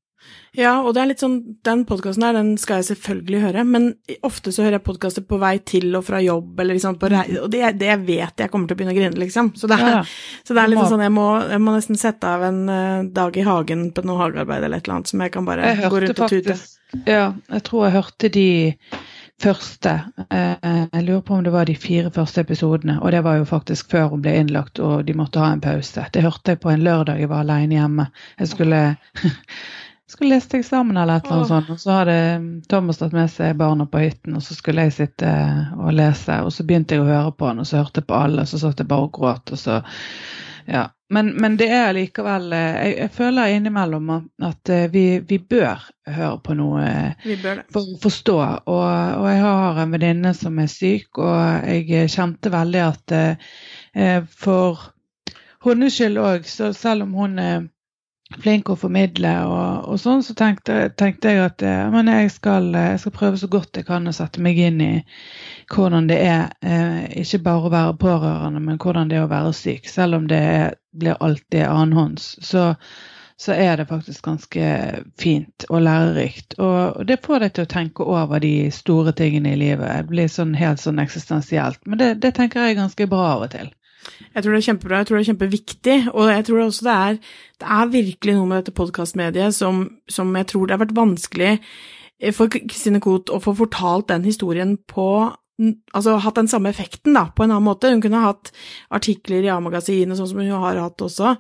Ja, 0.57 0.79
og 0.81 0.95
det 0.97 1.03
er 1.03 1.09
litt 1.11 1.21
sånn, 1.21 1.37
den 1.67 1.83
podkasten 1.89 2.25
her, 2.25 2.37
den 2.37 2.55
skal 2.61 2.81
jeg 2.81 2.89
selvfølgelig 2.89 3.43
høre, 3.43 3.65
men 3.69 3.91
ofte 4.25 4.53
så 4.55 4.65
hører 4.65 4.79
jeg 4.79 4.87
podkaster 4.87 5.25
på 5.29 5.39
vei 5.43 5.59
til 5.69 5.91
og 5.99 6.07
fra 6.07 6.23
jobb, 6.25 6.55
eller 6.63 6.79
liksom 6.79 6.97
på 7.01 7.11
rei... 7.13 7.25
Og 7.43 7.51
det, 7.53 7.63
det 7.81 7.99
vet 8.07 8.45
jeg 8.45 8.53
kommer 8.53 8.71
til 8.71 8.77
å 8.77 8.81
begynne 8.81 8.95
å 8.95 8.99
grine, 8.99 9.21
liksom. 9.21 9.53
Så 9.59 9.69
det 9.69 9.77
er, 9.77 9.99
ja, 9.99 10.05
så 10.49 10.57
det 10.57 10.63
er 10.63 10.73
litt 10.73 10.87
sånn 10.89 11.05
jeg 11.05 11.13
må, 11.13 11.27
jeg 11.45 11.61
må, 11.61 11.77
nesten 11.77 12.01
sette 12.01 12.31
av 12.39 12.47
en 12.49 12.63
uh, 12.73 13.05
dag 13.19 13.37
i 13.37 13.45
hagen 13.45 13.91
på 13.93 14.07
noe 14.09 14.23
hagearbeid 14.25 14.65
eller 14.65 14.81
et 14.81 14.89
eller 14.89 14.99
annet 14.99 15.13
som 15.13 15.27
jeg 15.27 15.37
kan 15.37 15.49
bare 15.49 15.75
jeg 15.75 15.93
gå 15.93 16.01
rundt 16.07 16.25
og 16.25 16.33
tute. 16.33 16.59
Ja, 17.05 17.27
jeg 17.53 17.63
tror 17.67 17.87
jeg 17.87 17.97
hørte 17.99 18.33
de 18.33 18.49
første. 19.43 19.93
Eh, 20.31 20.69
jeg 20.93 21.05
lurer 21.05 21.25
på 21.27 21.35
om 21.37 21.43
det 21.45 21.53
var 21.53 21.69
de 21.69 21.75
fire 21.77 22.11
første 22.15 22.41
episodene, 22.41 22.97
og 23.03 23.13
det 23.13 23.23
var 23.27 23.41
jo 23.41 23.49
faktisk 23.49 23.91
før 23.93 24.15
hun 24.15 24.23
ble 24.25 24.33
innlagt 24.41 24.81
og 24.81 25.05
de 25.05 25.17
måtte 25.19 25.43
ha 25.43 25.51
en 25.53 25.61
pause. 25.61 26.07
Det 26.13 26.25
hørte 26.25 26.55
jeg 26.55 26.63
på 26.63 26.73
en 26.73 26.85
lørdag 26.87 27.21
jeg 27.21 27.29
var 27.33 27.45
alene 27.45 27.77
hjemme. 27.77 28.09
Jeg 28.41 28.53
skulle 28.55 28.81
skulle 30.11 30.35
lese 30.35 30.51
til 30.51 30.63
eksamen 30.63 30.97
eller 30.97 31.19
et 31.19 31.27
eller 31.27 31.37
annet 31.37 31.53
sånt. 31.53 31.71
Og 31.75 31.81
så 31.83 31.95
hadde 31.99 32.19
Thomas 32.71 33.01
tatt 33.01 33.15
med 33.17 33.31
seg 33.33 33.57
barna 33.59 33.87
på 33.91 34.03
hytten, 34.05 34.37
og 34.39 34.45
så 34.47 34.55
skulle 34.55 34.87
jeg 34.87 34.95
sitte 34.95 35.31
og 35.77 35.95
lese. 35.97 36.41
Og 36.47 36.53
så 36.55 36.67
begynte 36.67 36.97
jeg 36.97 37.03
å 37.03 37.09
høre 37.09 37.33
på 37.35 37.49
han, 37.51 37.63
og 37.63 37.69
så 37.69 37.81
hørte 37.83 38.03
jeg 38.03 38.11
på 38.11 38.19
alle, 38.19 38.45
og 38.45 38.51
så 38.51 38.61
satt 38.63 38.83
jeg 38.83 38.91
bare 38.91 39.09
og 39.09 39.17
gråt. 39.19 39.53
og 39.53 39.59
så 39.59 39.81
ja. 40.67 40.89
Men, 41.09 41.29
men, 41.39 41.55
det 41.57 41.69
er 41.71 41.93
likevel 41.95 42.49
eh, 42.53 42.73
Jeg, 42.75 42.95
jeg 42.99 43.11
føler 43.15 43.53
innimellom 43.55 44.09
at, 44.43 44.69
eh, 44.75 44.89
vi, 44.91 45.05
vi, 45.23 45.39
bør 45.39 45.85
høre 46.11 46.41
på 46.43 46.57
noe 46.59 46.89
for 47.71 47.83
å 47.83 48.01
forstå. 48.03 48.37
Og, 48.67 48.89
og 49.21 49.29
jeg 49.31 49.45
har 49.45 49.79
en 49.83 49.95
venninne 49.95 50.35
som 50.35 50.59
er 50.59 50.71
syk, 50.71 51.23
og 51.23 51.71
jeg 51.71 52.11
kjente 52.11 52.51
veldig 52.51 52.83
at 52.83 53.15
eh, 53.15 54.27
for 54.27 54.91
hennes 55.67 55.95
skyld 55.95 56.19
òg, 56.23 56.51
så 56.51 56.73
selv 56.75 57.07
om 57.07 57.15
hun 57.19 57.39
er 57.43 57.65
flink 58.35 58.71
å 58.71 58.77
formidle 58.79 59.33
og, 59.47 59.87
og 59.93 59.99
sånn, 60.03 60.23
så 60.27 60.35
tenkte, 60.39 60.89
tenkte, 60.99 61.31
jeg 61.31 61.43
at 61.45 61.63
eh, 61.63 61.83
men 61.93 62.11
jeg 62.11 62.33
skal, 62.35 62.69
eh, 62.75 62.93
jeg 62.95 63.03
skal, 63.05 63.15
prøve 63.15 63.39
så 63.39 63.49
godt 63.51 63.79
jeg 63.79 63.87
kan 63.87 64.09
å 64.11 64.15
sette 64.15 64.43
meg 64.43 64.59
inn 64.59 64.81
i 64.83 64.93
hvordan 65.73 66.09
det 66.11 66.19
er 66.25 66.49
eh, 66.67 67.05
ikke 67.23 67.45
bare 67.47 67.69
å 67.69 67.75
være 67.75 67.99
pårørende, 68.03 68.63
men 68.65 68.81
hvordan 68.83 69.13
det 69.13 69.21
er 69.21 69.29
å 69.29 69.31
være 69.31 69.55
syk. 69.55 69.87
Selv 69.91 70.19
om 70.19 70.27
det 70.31 70.41
er, 70.43 70.75
blir 70.97 71.21
alltid 71.23 71.69
annenhånds, 71.69 72.33
så, 72.43 72.73
så 73.39 73.55
er 73.55 73.79
det 73.79 73.89
faktisk 73.93 74.27
ganske 74.27 74.75
fint 75.23 75.69
og 75.71 75.87
lærerikt. 75.87 76.59
Og, 76.59 77.07
det 77.07 77.23
får 77.23 77.47
deg 77.47 77.55
til 77.55 77.69
å 77.69 77.73
tenke 77.77 78.11
over 78.11 78.43
de 78.43 78.55
store 78.75 79.15
tingene 79.15 79.55
i 79.55 79.63
livet. 79.63 79.87
Det 79.87 80.11
blir 80.11 80.31
sånn 80.33 80.57
helt 80.59 80.83
sånn 80.83 81.03
eksistensielt. 81.03 81.79
Men 81.87 82.03
det, 82.03 82.15
det 82.27 82.35
tenker 82.39 82.67
jeg 82.67 82.81
ganske 82.81 83.11
bra 83.11 83.35
av 83.37 83.47
og 83.47 83.55
til. 83.55 83.71
Jeg 84.35 84.43
tror 84.43 84.53
det 84.53 84.59
er 84.61 84.67
kjempebra, 84.69 85.01
jeg 85.01 85.09
tror 85.09 85.17
det 85.17 85.23
er 85.23 85.31
kjempeviktig, 85.33 85.99
og 86.13 86.31
jeg 86.33 86.47
tror 86.47 86.63
også 86.65 86.87
det 86.87 86.95
er, 86.95 87.19
det 87.61 87.71
er 87.79 87.93
virkelig 87.93 88.37
noe 88.37 88.51
med 88.51 88.63
dette 88.63 88.77
podkastmediet 88.77 89.57
som, 89.57 89.85
som, 90.09 90.35
jeg 90.37 90.51
tror 90.53 90.67
det 90.67 90.77
har 90.77 90.85
vært 90.85 90.97
vanskelig 90.97 91.53
for 92.37 92.49
Kristine 92.49 93.01
Koht 93.05 93.33
å 93.33 93.41
få 93.45 93.53
fortalt 93.59 94.09
den 94.09 94.25
historien 94.25 94.77
på 94.89 95.09
altså 95.97 96.19
hatt 96.21 96.37
den 96.37 96.51
samme 96.51 96.69
effekten 96.69 97.17
da, 97.17 97.27
på 97.33 97.45
en 97.45 97.53
annen 97.55 97.65
måte. 97.65 97.89
Hun 97.93 98.03
kunne 98.05 98.21
hatt 98.27 98.51
artikler 98.93 99.45
i 99.47 99.51
A-magasinet, 99.53 100.19
sånn 100.19 100.29
som 100.29 100.43
hun 100.43 100.53
har 100.53 100.81
hatt 100.83 101.05
også. 101.05 101.33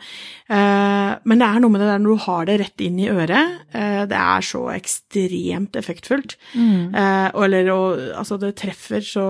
Eh, 0.48 1.11
men 1.29 1.42
det 1.42 1.48
er 1.48 1.61
noe 1.61 1.74
med 1.74 1.85
det 1.85 1.90
der 1.90 2.02
når 2.02 2.16
du 2.16 2.24
har 2.24 2.48
det 2.48 2.59
rett 2.62 2.85
inn 2.87 2.98
i 3.02 3.11
øret. 3.12 3.61
Eh, 3.76 4.02
det 4.09 4.20
er 4.20 4.46
så 4.48 4.62
ekstremt 4.72 5.76
effektfullt. 5.76 6.38
Mm. 6.57 6.94
Eh, 6.96 7.29
eller 7.46 7.72
og, 7.74 8.05
altså, 8.16 8.40
det 8.40 8.55
treffer 8.62 9.05
så 9.05 9.26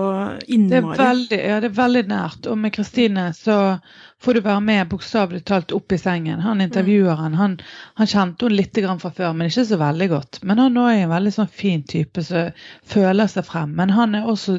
innmari. 0.47 0.71
Det 0.71 0.83
er 0.83 1.03
veldig, 1.03 1.41
ja, 1.43 1.61
det 1.63 1.71
er 1.71 1.79
veldig 1.81 2.05
nært. 2.13 2.47
Og 2.47 2.61
med 2.63 2.75
Kristine 2.77 3.31
så 3.35 3.57
får 4.23 4.33
du 4.33 4.41
være 4.41 4.61
med 4.65 4.87
bokstavelig 4.89 5.43
talt 5.45 5.73
opp 5.75 5.93
i 5.93 5.99
sengen. 6.01 6.39
Han 6.41 6.63
intervjueren, 6.63 7.35
han, 7.37 7.59
han 7.99 8.09
kjente 8.09 8.47
hun 8.47 8.55
litt 8.55 8.77
fra 8.77 9.11
før, 9.11 9.35
men 9.35 9.51
ikke 9.51 9.65
så 9.67 9.77
veldig 9.81 10.07
godt. 10.09 10.39
Men 10.47 10.61
han 10.63 10.79
er 10.81 11.03
en 11.03 11.11
veldig 11.11 11.33
sånn 11.35 11.51
fin 11.51 11.83
type 11.83 12.23
som 12.25 12.55
føler 12.87 13.29
seg 13.29 13.45
frem. 13.45 13.75
Men 13.77 13.93
han 13.93 14.15
er 14.17 14.25
også 14.29 14.57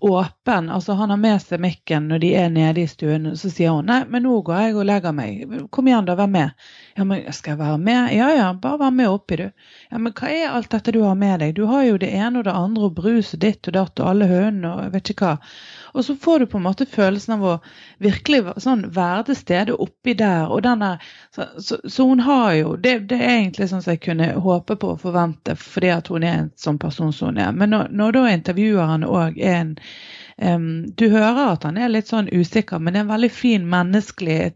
åpen. 0.00 0.70
altså 0.70 0.92
Han 0.92 1.10
har 1.10 1.20
med 1.20 1.42
seg 1.42 1.60
mikken 1.60 2.08
når 2.10 2.22
de 2.24 2.32
er 2.34 2.50
nede 2.50 2.82
i 2.82 2.88
stuen. 2.90 3.28
Så 3.36 3.50
sier 3.50 3.74
hun 3.76 3.86
nei, 3.90 4.02
men 4.08 4.26
nå 4.26 4.40
går 4.46 4.60
jeg 4.66 4.76
og 4.76 4.88
legger 4.88 5.16
meg. 5.16 5.56
Kom 5.70 5.88
igjen, 5.88 6.06
da, 6.08 6.16
vær 6.18 6.30
med. 6.30 6.66
Ja, 6.96 7.04
men 7.04 7.24
skal 7.32 7.54
jeg 7.54 7.62
være 7.62 7.78
med? 7.78 8.12
Ja 8.16 8.30
ja, 8.34 8.50
bare 8.52 8.80
vær 8.84 8.94
med 8.94 9.10
oppi, 9.12 9.40
du. 9.40 9.46
Ja, 9.90 9.98
men 9.98 10.14
hva 10.16 10.30
er 10.32 10.54
alt 10.54 10.70
dette 10.72 10.94
du 10.94 11.02
har 11.04 11.18
med 11.18 11.40
deg? 11.44 11.56
Du 11.56 11.66
har 11.70 11.84
jo 11.86 11.98
det 12.00 12.12
ene 12.14 12.40
og 12.40 12.48
det 12.48 12.56
andre 12.56 12.90
og 12.90 12.96
brus 12.98 13.34
og 13.36 13.42
ditt 13.44 13.68
og 13.68 13.76
datt 13.76 14.02
og 14.02 14.12
alle 14.12 14.30
hønene 14.30 14.72
og 14.72 14.84
jeg 14.86 14.94
vet 14.96 15.12
ikke 15.14 15.30
hva. 15.30 15.36
Og 15.96 16.04
så 16.04 16.16
får 16.16 16.38
du 16.38 16.46
på 16.46 16.58
en 16.58 16.66
måte 16.66 16.86
følelsen 16.86 17.34
av 17.36 17.44
å 17.48 17.52
virkelig 18.04 18.42
sånn 18.62 18.84
være 18.92 19.22
til 19.28 19.38
stede 19.38 19.76
oppi 19.80 20.14
der. 20.18 20.50
og 20.52 20.62
den 20.66 20.84
der, 20.84 21.06
så, 21.34 21.46
så, 21.58 21.78
så, 21.84 22.04
hun 22.10 22.20
har 22.26 22.52
jo 22.54 22.74
det, 22.76 22.98
det, 23.10 23.16
er 23.16 23.38
egentlig 23.38 23.70
sånn 23.70 23.82
som 23.84 23.94
jeg 23.94 24.02
kunne 24.04 24.28
håpe 24.44 24.76
på 24.76 24.92
og 24.92 25.00
forvente 25.00 25.56
fordi 25.56 25.94
at 25.94 26.12
hun 26.12 26.26
er 26.26 26.42
en 26.42 26.52
sånn 26.60 26.78
person 26.82 27.14
som 27.16 27.32
hun 27.32 27.40
er. 27.40 27.56
Men 27.56 27.72
når, 27.72 27.88
når 27.96 28.18
da 28.18 28.26
intervjueren 28.34 29.08
òg 29.08 29.40
er 29.40 29.56
en 29.62 29.72
um, 30.36 30.68
Du 30.92 31.08
hører 31.08 31.54
at 31.54 31.64
han 31.64 31.80
er 31.80 31.92
litt 31.92 32.12
sånn 32.12 32.28
usikker, 32.28 32.78
men 32.78 32.92
det 32.92 33.00
er 33.00 33.08
en 33.08 33.16
veldig 33.16 33.32
fin 33.32 33.66
menneskelig 33.72 34.54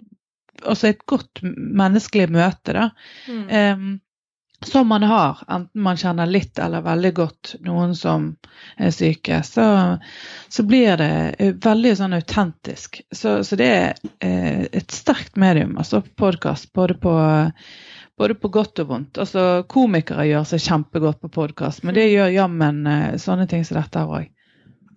Altså 0.61 0.90
et 0.90 1.07
godt 1.09 1.40
menneskelig 1.40 2.26
møte, 2.35 2.74
da. 2.76 2.90
Mm. 3.33 3.44
Um, 3.48 3.92
som 4.66 4.88
man 4.88 5.03
har, 5.03 5.38
enten 5.49 5.83
man 5.83 5.96
kjenner 5.96 6.27
litt 6.27 6.59
eller 6.59 6.83
veldig 6.85 7.12
godt 7.14 7.55
noen 7.64 7.94
som 7.96 8.35
er 8.77 8.90
syke, 8.92 9.40
så, 9.42 9.64
så 10.49 10.64
blir 10.68 11.01
det 11.01 11.14
eh, 11.38 11.55
veldig 11.64 11.94
sånn 11.96 12.16
autentisk. 12.18 13.01
Så, 13.12 13.38
så 13.44 13.57
det 13.57 13.70
er 13.73 13.94
eh, 14.20 14.66
et 14.68 14.92
sterkt 14.92 15.40
medium, 15.40 15.79
altså 15.81 16.03
podkast, 16.05 16.73
både 16.77 16.99
både 18.20 18.37
på 18.37 18.53
godt 18.53 18.83
og 18.85 18.90
vondt. 18.90 19.23
Altså, 19.23 19.64
Komikere 19.64 20.29
gjør 20.29 20.44
seg 20.53 20.61
kjempegodt 20.66 21.23
på 21.25 21.33
podkast, 21.40 21.87
men 21.88 21.96
det 21.96 22.11
gjør 22.11 22.37
jammen 22.37 22.85
eh, 22.85 23.16
sånne 23.16 23.49
ting 23.49 23.64
som 23.64 23.81
dette 23.81 24.05
òg. 24.05 24.29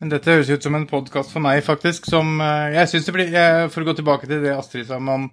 Men 0.04 0.12
dette 0.12 0.34
høres 0.34 0.52
ut 0.52 0.65
som 0.65 0.76
en 0.76 0.89
podkast 0.89 1.32
for 1.32 1.39
meg, 1.39 1.63
faktisk, 1.63 2.10
som 2.12 2.41
jeg 2.43 2.89
synes 2.91 3.06
det 3.08 3.13
blir 3.15 3.36
For 3.71 3.80
å 3.80 3.88
gå 3.88 3.93
tilbake 3.95 4.28
til 4.28 4.41
det 4.43 4.52
Astrid 4.52 4.89
sa 4.89 4.97
om 4.99 5.30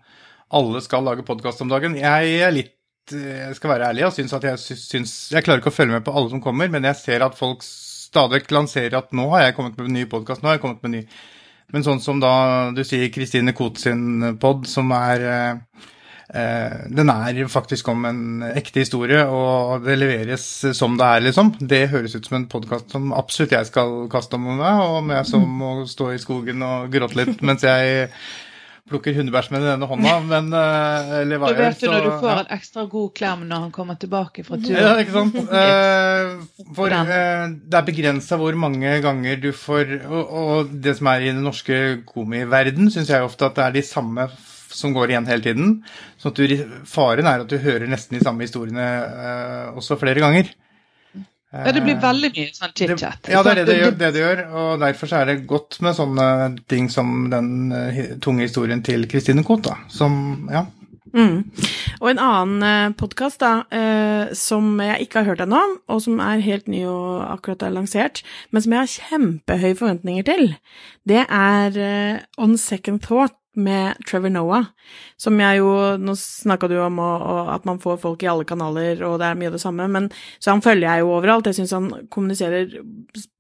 alle 0.55 0.83
skal 0.85 1.03
lage 1.03 1.27
podkast 1.27 1.64
om 1.64 1.73
dagen. 1.73 1.97
Jeg 1.99 2.37
er 2.38 2.55
litt 2.55 2.77
jeg 3.14 3.59
skal 3.59 3.75
være 3.75 3.90
ærlig 3.90 4.07
og 4.07 4.14
synes 4.16 4.33
at 4.37 4.46
jeg 4.46 4.59
syns 4.79 5.12
Jeg 5.35 5.44
klarer 5.46 5.62
ikke 5.62 5.73
å 5.73 5.75
følge 5.75 5.96
med 5.96 6.05
på 6.07 6.14
alle 6.16 6.33
som 6.33 6.42
kommer, 6.44 6.70
men 6.73 6.87
jeg 6.88 6.99
ser 7.01 7.27
at 7.27 7.38
folk 7.38 7.64
stadig 7.66 8.42
lanserer 8.51 8.99
at 8.99 9.12
nå 9.16 9.29
har 9.35 9.46
jeg 9.46 9.57
kommet 9.59 9.79
med 9.79 9.90
en 9.90 9.99
ny 10.01 10.07
podkast, 10.11 10.42
nå 10.42 10.51
har 10.51 10.59
jeg 10.59 10.64
kommet 10.64 10.83
med 10.83 10.90
en 10.90 10.99
ny. 10.99 11.23
Men 11.70 11.87
sånn 11.87 12.03
som 12.03 12.18
da 12.18 12.33
du 12.75 12.83
sier 12.83 13.12
Kristine 13.14 13.55
Koht 13.55 13.79
sin 13.79 14.35
pod, 14.42 14.64
som 14.66 14.90
er 14.96 15.27
eh, 15.31 15.85
Eh, 16.35 16.75
den 16.87 17.11
er 17.11 17.49
faktisk 17.51 17.88
om 17.90 18.05
en 18.07 18.42
ekte 18.55 18.85
historie, 18.85 19.25
og 19.27 19.83
det 19.83 19.96
leveres 19.99 20.44
som 20.79 20.94
det 20.99 21.07
er, 21.07 21.25
liksom. 21.27 21.55
Det 21.59 21.88
høres 21.90 22.14
ut 22.14 22.29
som 22.29 22.37
en 22.38 22.46
podkast 22.51 22.94
som 22.94 23.11
absolutt 23.16 23.57
jeg 23.57 23.66
skal 23.66 24.05
kaste 24.12 24.38
om 24.38 24.46
meg, 24.46 24.83
og 24.85 25.11
jeg 25.11 25.27
som 25.27 25.49
må 25.62 25.73
stå 25.90 26.12
i 26.14 26.20
skogen 26.23 26.62
og 26.62 26.92
gråte 26.94 27.18
litt 27.18 27.42
mens 27.42 27.66
jeg 27.66 28.14
plukker 28.90 29.16
hundebæsj 29.16 29.53
med 29.55 29.64
den 29.64 29.72
ene 29.76 29.88
hånda, 29.88 30.14
men 30.26 30.50
uh, 30.55 31.14
Eller 31.20 31.40
hva 31.40 31.53
vet 31.55 31.81
gjør. 31.81 31.90
Du 31.90 31.94
når 31.94 32.07
du 32.07 32.11
får 32.24 32.31
ja. 32.33 32.37
en 32.42 32.53
ekstra 32.59 32.85
god 32.92 33.09
klem 33.16 33.44
når 33.48 33.64
han 33.66 33.72
kommer 33.74 33.98
tilbake 34.00 34.44
fra 34.46 34.59
turen. 34.61 34.79
Ja, 34.79 34.92
ikke 35.00 35.16
sant. 35.16 35.38
Uh, 35.50 36.68
for 36.76 36.92
det 36.92 37.81
er 37.81 37.88
begrensa 37.88 38.38
hvor 38.40 38.59
mange 38.59 38.96
ganger 39.05 39.40
du 39.42 39.50
får 39.57 39.96
og, 40.05 40.22
og, 40.42 40.72
det 40.85 40.96
som 40.98 41.11
er 41.12 41.26
i 41.26 41.33
den 41.33 41.44
norske 41.46 41.81
komiverden, 42.09 42.90
syns 42.92 43.12
jeg 43.12 43.26
ofte 43.26 43.48
at 43.48 43.59
det 43.59 43.66
er 43.66 43.76
de 43.79 43.87
samme 43.87 44.31
som 44.70 44.94
går 44.94 45.14
igjen 45.14 45.29
hele 45.31 45.44
tiden. 45.44 45.76
Så 46.20 46.33
du, 46.35 46.44
faren 46.87 47.26
er 47.26 47.44
at 47.44 47.50
du 47.50 47.59
hører 47.59 47.90
nesten 47.90 48.18
de 48.18 48.24
samme 48.24 48.46
historiene 48.46 48.88
uh, 49.07 49.79
også 49.79 49.98
flere 50.00 50.22
ganger. 50.22 50.53
Ja, 51.51 51.73
det 51.75 51.83
blir 51.83 51.97
eh, 51.97 52.03
veldig 52.03 52.29
mye 52.37 52.51
sånn 52.55 52.75
chit-chat. 52.79 53.31
Ja, 53.33 53.41
det 53.43 53.53
er 53.53 53.59
det 53.59 53.65
det, 53.67 53.79
gjør, 53.81 53.95
det 53.99 54.11
det 54.15 54.21
gjør, 54.23 54.43
og 54.55 54.69
derfor 54.85 55.15
er 55.19 55.25
det 55.27 55.41
godt 55.51 55.81
med 55.83 55.97
sånne 55.99 56.27
ting 56.71 56.87
som 56.93 57.25
den 57.33 57.73
uh, 57.75 58.03
tunge 58.23 58.47
historien 58.47 58.85
til 58.87 59.09
Kristine 59.11 59.43
Koht, 59.47 59.65
da. 59.67 59.75
Som, 59.91 60.15
ja. 60.53 60.69
Mm. 61.11 61.51
Og 61.99 62.07
en 62.13 62.23
annen 62.23 62.63
uh, 62.63 62.95
podkast 62.95 63.43
eh, 63.43 64.31
som 64.39 64.79
jeg 64.79 65.09
ikke 65.09 65.21
har 65.25 65.33
hørt 65.33 65.43
ennå, 65.43 65.61
og 65.91 66.03
som 66.05 66.23
er 66.23 66.45
helt 66.45 66.71
ny 66.71 66.85
og 66.87 67.25
akkurat 67.27 67.67
er 67.67 67.75
lansert, 67.75 68.23
men 68.55 68.63
som 68.63 68.77
jeg 68.77 68.85
har 68.85 68.95
kjempehøye 68.95 69.79
forventninger 69.81 70.29
til, 70.31 70.55
det 71.11 71.25
er 71.27 71.81
eh, 71.83 72.23
On 72.39 72.55
Second 72.55 73.03
Thought 73.09 73.39
med 73.59 73.99
Trevor 74.07 74.31
Noah, 74.31 74.69
som 75.19 75.39
jeg 75.41 75.59
jo 75.59 75.71
Nå 75.99 76.15
snakka 76.19 76.69
du 76.71 76.77
om 76.79 77.01
og, 77.03 77.25
og 77.33 77.51
at 77.57 77.67
man 77.67 77.81
får 77.83 77.99
folk 78.03 78.23
i 78.23 78.29
alle 78.31 78.47
kanaler, 78.47 79.03
og 79.07 79.19
det 79.21 79.27
er 79.27 79.39
mye 79.41 79.51
av 79.51 79.57
det 79.57 79.63
samme, 79.63 79.89
men 79.91 80.09
så 80.39 80.55
han 80.55 80.63
følger 80.65 80.87
jeg 80.87 81.05
jo 81.05 81.13
overalt. 81.17 81.51
Jeg 81.51 81.59
syns 81.59 81.75
han 81.75 81.89
kommuniserer 82.13 82.79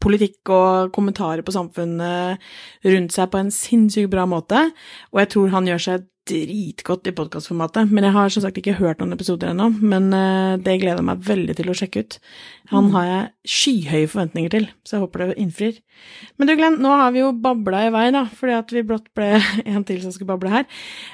politikk 0.02 0.50
og 0.54 0.90
kommentarer 0.96 1.44
på 1.46 1.54
samfunnet 1.54 2.42
rundt 2.86 3.14
seg 3.14 3.30
på 3.30 3.42
en 3.42 3.54
sinnssykt 3.54 4.10
bra 4.12 4.26
måte, 4.28 4.66
og 5.14 5.22
jeg 5.22 5.32
tror 5.36 5.54
han 5.54 5.70
gjør 5.70 5.86
seg 5.86 6.08
dritgodt 6.30 7.08
i 7.10 7.12
podkastformatet. 7.16 7.90
Men 7.90 8.06
jeg 8.06 8.14
har 8.14 8.32
som 8.32 8.44
sagt 8.44 8.58
ikke 8.60 8.76
hørt 8.78 9.00
noen 9.02 9.16
episoder 9.16 9.50
ennå, 9.50 9.66
men 9.80 10.08
uh, 10.14 10.54
det 10.60 10.78
gleder 10.80 11.00
jeg 11.00 11.08
meg 11.08 11.24
veldig 11.26 11.56
til 11.58 11.70
å 11.72 11.76
sjekke 11.76 12.04
ut. 12.04 12.16
Han 12.70 12.86
mm. 12.86 12.92
har 12.94 13.08
jeg 13.08 13.54
skyhøye 13.56 14.10
forventninger 14.12 14.54
til, 14.54 14.68
så 14.86 14.96
jeg 14.96 15.04
håper 15.04 15.24
det 15.24 15.36
innfrir. 15.42 15.80
Men 16.38 16.50
du 16.50 16.54
Glenn, 16.54 16.78
nå 16.84 16.94
har 17.02 17.12
vi 17.14 17.22
jo 17.22 17.32
babla 17.34 17.82
i 17.88 17.92
vei, 17.94 18.06
da, 18.14 18.24
fordi 18.38 18.56
at 18.56 18.74
vi 18.74 18.84
blott 18.86 19.10
ble 19.18 19.32
en 19.74 19.86
til 19.88 20.00
som 20.04 20.14
skulle 20.14 20.30
bable 20.30 20.54
her. 20.54 20.66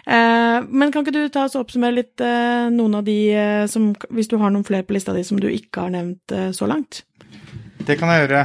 Uh, 0.05 0.63
men 0.69 0.93
kan 0.93 1.07
ikke 1.07 1.17
du 1.17 1.27
ta 1.33 1.47
oss 1.49 1.57
og 1.57 1.65
oppsummere 1.65 1.99
litt 1.99 2.25
uh, 2.25 2.69
noen 2.73 3.01
av 3.01 3.07
de 3.07 3.19
som 3.71 3.89
Hvis 4.13 4.29
du 4.31 4.37
har 4.41 4.53
noen 4.53 4.65
flere 4.67 4.85
på 4.87 4.95
lista 4.95 5.15
di 5.17 5.23
som 5.27 5.39
du 5.41 5.47
ikke 5.51 5.87
har 5.87 5.93
nevnt 5.95 6.35
så 6.55 6.69
langt? 6.69 7.03
Det 7.87 7.97
kan 7.99 8.11
jeg 8.11 8.25
gjøre. 8.25 8.41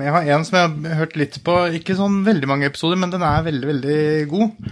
Jeg 0.00 0.12
har 0.14 0.28
en 0.34 0.44
som 0.46 0.56
jeg 0.56 0.68
har 0.86 1.00
hørt 1.02 1.16
litt 1.18 1.36
på. 1.44 1.56
Ikke 1.76 1.96
sånn 1.98 2.22
veldig 2.24 2.48
mange 2.48 2.70
episoder, 2.70 2.98
men 3.00 3.12
den 3.12 3.24
er 3.26 3.44
veldig, 3.46 3.66
veldig 3.68 3.98
god. 4.30 4.70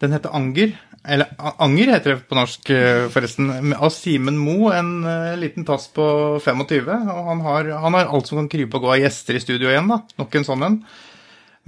Den 0.00 0.16
heter 0.16 0.32
Anger. 0.36 0.72
Eller 1.04 1.28
Anger 1.36 1.92
heter 1.94 2.14
det 2.14 2.28
på 2.28 2.36
norsk, 2.36 2.70
eh, 2.70 3.08
forresten. 3.12 3.74
Av 3.74 3.92
Simen 3.92 4.38
Mo, 4.40 4.70
en 4.72 5.04
uh, 5.04 5.36
liten 5.36 5.64
tass 5.68 5.88
på 5.92 6.04
25. 6.40 6.88
Og 6.88 7.28
han 7.30 7.44
har, 7.44 7.70
han 7.84 7.96
har, 7.96 8.08
alt 8.08 8.28
som 8.28 8.40
kan 8.40 8.50
krype 8.52 8.76
og 8.76 8.86
gå 8.86 8.94
av 8.94 9.00
gjester 9.00 9.36
i 9.36 9.44
studio 9.44 9.70
igjen, 9.70 9.88
da. 9.92 10.02
Nok 10.20 10.36
en 10.36 10.48
sånn 10.48 10.66
en. 10.66 10.80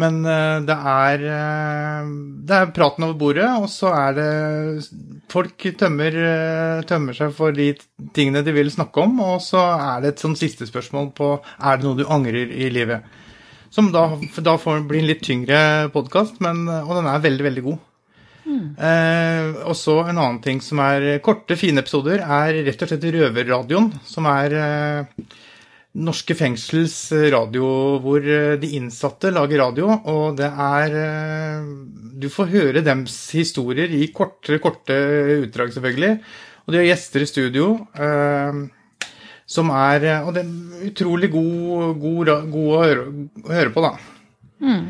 Men 0.01 0.23
uh, 0.25 0.65
det 0.65 0.77
er 0.89 1.25
Det 2.49 2.57
er 2.57 2.73
praten 2.73 3.05
over 3.05 3.19
bordet, 3.21 3.49
og 3.61 3.69
så 3.69 3.93
er 3.93 4.17
det 4.17 4.29
Folk 5.33 5.65
tømmer, 5.81 6.17
tømmer, 6.89 7.17
seg 7.17 7.33
for 7.37 7.53
de 7.57 7.71
tingene 8.17 8.43
de 8.45 8.53
vil 8.53 8.73
snakke 8.73 9.05
om, 9.05 9.21
og 9.25 9.39
så 9.45 9.61
er 9.77 10.03
det 10.03 10.13
et 10.13 10.25
sånn 10.25 10.37
siste 10.37 10.69
spørsmål 10.69 11.13
på 11.17 11.31
Er 11.61 11.79
det 11.81 11.89
noe 11.89 12.01
du 12.01 12.05
angrer 12.09 12.53
i 12.53 12.69
livet? 12.73 13.05
Som 13.73 13.89
da, 13.93 14.11
da 14.45 14.59
får 14.61 14.85
bli 14.85 15.01
en 15.01 15.09
litt 15.09 15.25
tyngre 15.25 15.89
podkast, 15.95 16.37
og 16.45 16.93
den 16.99 17.09
er 17.09 17.25
veldig, 17.25 17.49
veldig 17.49 17.65
god. 17.71 17.81
Eh, 18.49 19.63
og 19.63 19.77
så 19.79 19.99
en 20.03 20.19
annen 20.19 20.41
ting 20.43 20.61
som 20.65 20.81
er 20.83 21.21
korte, 21.25 21.57
fine 21.59 21.83
episoder, 21.83 22.23
er 22.23 22.63
rett 22.67 22.83
og 22.83 22.91
slett 22.91 23.07
Røverradioen. 23.15 23.91
Som 24.09 24.27
er 24.31 24.57
eh, 24.59 25.27
norske 26.03 26.35
fengsels 26.37 26.97
radio 27.33 27.67
hvor 28.03 28.25
eh, 28.25 28.55
de 28.61 28.75
innsatte 28.79 29.33
lager 29.35 29.63
radio. 29.63 29.91
Og 30.11 30.39
det 30.41 30.49
er 30.49 30.97
eh, 31.03 31.67
Du 32.23 32.29
får 32.33 32.53
høre 32.53 32.85
dems 32.85 33.17
historier 33.37 33.93
i 33.93 34.07
korte, 34.15 34.59
korte 34.63 34.97
utdrag, 35.43 35.75
selvfølgelig. 35.75 36.17
Og 36.63 36.73
de 36.73 36.81
har 36.81 36.89
gjester 36.93 37.25
i 37.25 37.31
studio. 37.31 37.69
Eh, 37.95 38.63
som 39.53 39.69
er 39.75 40.07
Og 40.25 40.33
det 40.35 40.47
er 40.47 40.89
utrolig 40.89 41.29
god, 41.33 41.95
god, 42.01 42.35
god 42.51 42.69
å, 42.73 42.83
høre, 42.87 43.07
å, 43.43 43.53
høre, 43.53 43.73
på, 43.75 43.83
da. 43.85 43.95
Mm. 44.63 44.85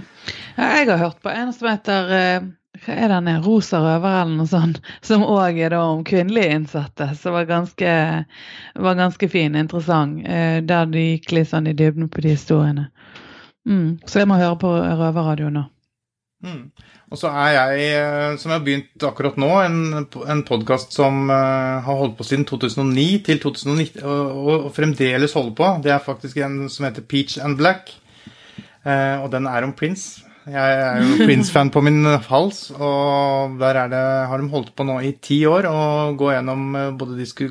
Jeg 0.52 0.86
har 0.86 1.00
hørt 1.00 1.22
på 1.24 1.32
en 1.32 1.54
som 1.56 1.70
heter 1.72 2.12
hva 2.80 2.94
er 2.96 3.10
denne 3.12 3.34
Rosa 3.44 3.82
røver 3.82 4.22
eller 4.22 4.38
noe 4.38 4.48
sånt, 4.48 4.78
som 5.04 5.24
òg 5.28 5.58
er 5.60 5.74
da 5.74 5.82
om 5.90 6.00
kvinnelige 6.08 6.54
innsatte. 6.56 7.10
Som 7.18 7.36
var 7.36 7.44
ganske, 7.50 7.90
var 8.86 8.96
ganske 8.98 9.28
fin, 9.28 9.58
interessant. 9.58 10.24
Eh, 10.24 10.62
der 10.64 10.88
de 10.90 11.04
gikk 11.12 11.34
litt 11.36 11.50
sånn 11.52 11.68
i 11.68 11.76
dybden 11.76 12.08
på 12.12 12.24
de 12.24 12.32
historiene. 12.32 12.88
Mm. 13.68 14.00
Så 14.08 14.22
jeg 14.22 14.30
må 14.30 14.40
høre 14.40 14.56
på 14.58 14.72
Røverradio 14.72 15.52
nå. 15.52 15.66
Mm. 16.42 16.64
Og 17.12 17.20
så 17.20 17.28
er 17.28 17.52
jeg, 17.54 17.84
eh, 18.00 18.32
som 18.40 18.50
jeg 18.50 18.56
har 18.56 18.64
begynt 18.64 19.06
akkurat 19.06 19.36
nå, 19.38 19.50
en, 19.62 19.78
en 20.32 20.42
podkast 20.48 20.96
som 20.96 21.28
uh, 21.28 21.84
har 21.84 21.98
holdt 22.00 22.16
på 22.18 22.24
siden 22.24 22.48
2009 22.48 23.04
til 23.28 23.42
2019, 23.44 24.00
og, 24.00 24.48
og, 24.56 24.68
fremdeles 24.74 25.36
holder 25.36 25.54
på. 25.60 25.70
Det 25.84 25.92
er 25.92 26.02
faktisk 26.02 26.40
en 26.40 26.64
som 26.72 26.88
heter 26.88 27.04
Peach 27.04 27.36
and 27.36 27.60
Black. 27.60 27.92
Og 28.82 29.28
den 29.30 29.44
er 29.46 29.62
om 29.62 29.76
Prince. 29.78 30.31
Jeg 30.42 30.78
er 30.82 30.96
jo 30.98 31.18
Prince-fan 31.22 31.70
på 31.70 31.80
min 31.86 32.02
hals, 32.26 32.64
og 32.74 33.60
der 33.60 33.78
det, 33.92 34.00
har 34.26 34.42
de 34.42 34.50
holdt 34.50 34.72
på 34.74 34.86
nå 34.88 34.96
i 35.06 35.12
ti 35.22 35.38
år 35.46 35.68
og 35.70 36.16
gå 36.18 36.32
gjennom 36.32 36.64
eh, 36.78 36.88
både 36.98 37.18
disko, 37.20 37.46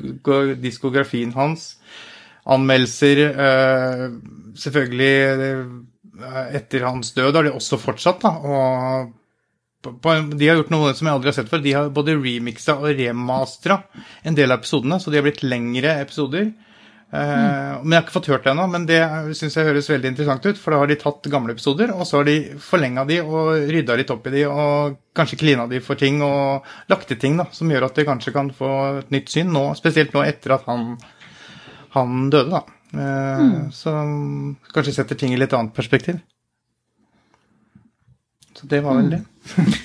diskografien 0.60 1.32
hans, 1.36 1.78
anmeldelser 2.42 3.22
eh, 3.30 4.04
Selvfølgelig 4.58 5.12
eh, 5.32 6.56
etter 6.58 6.84
hans 6.84 7.14
død 7.16 7.38
har 7.38 7.46
de 7.46 7.54
også 7.56 7.78
fortsatt, 7.80 8.20
da. 8.20 8.32
Og 8.44 10.34
de 10.36 10.46
har 10.46 10.60
gjort 10.60 10.74
noe 10.74 10.92
som 10.94 11.08
jeg 11.08 11.16
aldri 11.16 11.30
har 11.32 11.36
sett 11.38 11.48
før. 11.50 11.62
De 11.64 11.72
har 11.72 11.88
både 11.94 12.18
remixa 12.18 12.76
og 12.76 12.92
remastera 12.98 13.80
en 14.22 14.36
del 14.36 14.52
av 14.52 14.60
episodene, 14.60 15.00
så 15.00 15.10
de 15.10 15.18
har 15.18 15.24
blitt 15.24 15.42
lengre 15.46 15.96
episoder. 16.04 16.52
Mm. 17.12 17.82
Men 17.82 17.92
jeg 17.92 17.98
har 17.98 18.04
ikke 18.06 18.14
fått 18.14 18.28
hørt 18.32 18.46
det 18.46 18.52
ennå, 18.54 18.64
men 18.72 18.86
det 18.88 19.00
syns 19.36 19.58
jeg 19.58 19.66
høres 19.68 19.90
veldig 19.90 20.12
interessant 20.14 20.46
ut. 20.48 20.56
For 20.56 20.72
da 20.72 20.78
har 20.80 20.88
de 20.88 20.96
tatt 21.00 21.28
gamle 21.32 21.52
episoder, 21.52 21.92
og 21.92 22.06
så 22.08 22.22
har 22.22 22.28
de 22.28 22.36
forlenga 22.62 23.04
de 23.08 23.18
og 23.20 23.66
rydda 23.68 23.98
litt 24.00 24.12
opp 24.14 24.30
i 24.30 24.34
de, 24.38 24.46
og 24.48 24.96
kanskje 25.16 25.40
klina 25.42 25.66
de 25.68 25.82
for 25.84 26.00
ting 26.00 26.22
og 26.24 26.64
lagt 26.88 27.10
til 27.12 27.20
ting 27.20 27.36
da, 27.36 27.50
som 27.52 27.68
gjør 27.68 27.90
at 27.90 28.00
de 28.00 28.06
kanskje 28.08 28.32
kan 28.32 28.48
få 28.56 28.72
et 29.02 29.12
nytt 29.12 29.32
syn 29.34 29.52
nå, 29.52 29.66
spesielt 29.76 30.16
nå 30.16 30.24
etter 30.24 30.56
at 30.56 30.64
han, 30.70 30.94
han 31.98 32.26
døde, 32.32 32.62
da. 32.62 32.64
Eh, 32.96 33.44
mm. 33.44 33.70
Så 33.76 33.92
kanskje 34.72 34.96
setter 34.96 35.20
ting 35.20 35.36
i 35.36 35.40
litt 35.40 35.52
annet 35.56 35.76
perspektiv. 35.76 36.20
Så 38.56 38.68
det 38.72 38.80
var 38.84 38.96
vel 39.00 39.16
det. 39.18 39.24
ja. 39.56 39.72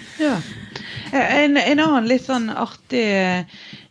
En, 1.12 1.58
en, 1.58 1.80
annen 1.80 2.08
litt 2.10 2.26
sånn 2.26 2.50
artig 2.50 3.06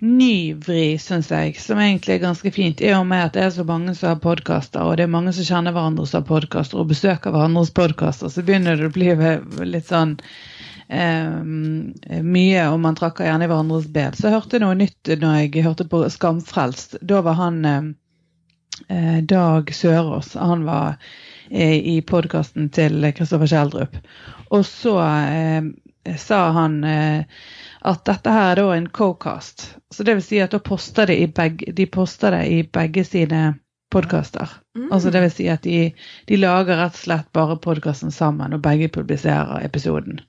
nyvri, 0.05 0.97
syns 1.01 1.31
jeg, 1.33 1.55
som 1.61 1.81
egentlig 1.81 2.17
er 2.17 2.25
ganske 2.27 2.53
fint, 2.53 2.83
er 2.83 2.97
jo 2.97 3.05
med 3.09 3.29
at 3.29 3.37
det 3.37 3.45
er 3.47 3.55
så 3.55 3.65
mange 3.69 3.95
som 3.97 4.13
har 4.13 4.21
podkaster, 4.23 4.85
og 4.85 4.99
det 4.99 5.07
er 5.07 5.15
mange 5.15 5.33
som 5.37 5.47
kjenner 5.49 5.77
hverandre 5.77 6.07
som 6.09 6.23
har 6.23 6.29
podkaster, 6.29 6.83
og 6.83 6.91
besøker 6.93 7.33
hverandres 7.35 7.73
podkaster, 7.77 8.33
så 8.33 8.45
begynner 8.45 8.77
det 8.77 8.91
å 8.91 8.95
bli 8.97 9.13
litt 9.71 9.93
sånn 9.93 10.19
Um, 10.87 11.95
mye, 12.23 12.61
og 12.71 12.77
man 12.79 12.95
trakker 12.95 13.27
gjerne 13.27 13.49
i 13.49 13.51
hverandres 13.51 13.89
bed. 13.91 14.15
Så 14.15 14.29
jeg 14.29 14.37
hørte 14.37 14.61
noe 14.63 14.77
nytt 14.79 15.11
når 15.19 15.41
jeg 15.41 15.65
hørte 15.65 15.87
på 15.91 16.05
Skamfrelst. 16.15 16.95
Da 17.03 17.25
var 17.27 17.35
han 17.41 17.57
eh, 17.67 17.89
eh 18.95 19.17
Dag 19.27 19.73
Sørås, 19.75 20.37
han 20.39 20.63
var 20.63 20.95
eh, 21.51 21.75
i 21.75 21.97
podkasten 22.07 22.71
til 22.71 23.03
Kristoffer 23.19 23.51
Kjeldrup. 23.51 23.99
Og 24.55 24.63
så 24.69 24.95
eh, 25.03 25.67
sa 26.19 26.51
han 26.57 26.85
eh, 26.85 27.25
at 27.87 28.05
dette 28.09 28.33
her 28.33 28.53
er 28.53 28.61
da 28.61 28.75
en 28.75 28.89
co-cast. 28.89 29.69
Så 29.95 30.07
det 30.07 30.17
vil 30.19 30.27
si 30.27 30.41
at 30.43 30.57
poster 30.65 31.07
de, 31.11 31.21
i 31.23 31.29
begge, 31.31 31.73
de 31.73 31.87
poster 31.87 32.35
det 32.35 32.45
i 32.51 32.63
begge 32.63 33.05
sine 33.07 33.43
podkaster. 33.93 34.51
Mm. 34.77 34.89
Altså 34.93 35.11
det 35.11 35.23
vil 35.27 35.35
si 35.35 35.49
at 35.53 35.67
de, 35.67 35.93
de 36.27 36.39
lager 36.41 36.81
rett 36.81 36.97
og 36.97 37.05
slett 37.05 37.29
bare 37.37 37.59
podkasten 37.63 38.15
sammen, 38.15 38.57
og 38.57 38.65
begge 38.65 38.89
publiserer 38.93 39.65
episoden. 39.65 40.21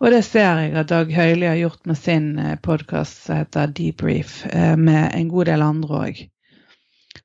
Og 0.00 0.10
det 0.12 0.22
ser 0.26 0.60
jeg 0.60 0.74
at 0.76 0.90
Dag 0.92 1.12
Høili 1.12 1.48
har 1.48 1.56
gjort 1.56 1.86
med 1.88 1.96
sin 1.96 2.26
podkast 2.62 3.22
som 3.24 3.40
heter 3.40 3.70
Debrief, 3.72 4.42
eh, 4.46 4.76
med 4.76 5.10
en 5.14 5.28
god 5.32 5.48
del 5.48 5.64
andre 5.64 6.00
òg. 6.02 6.24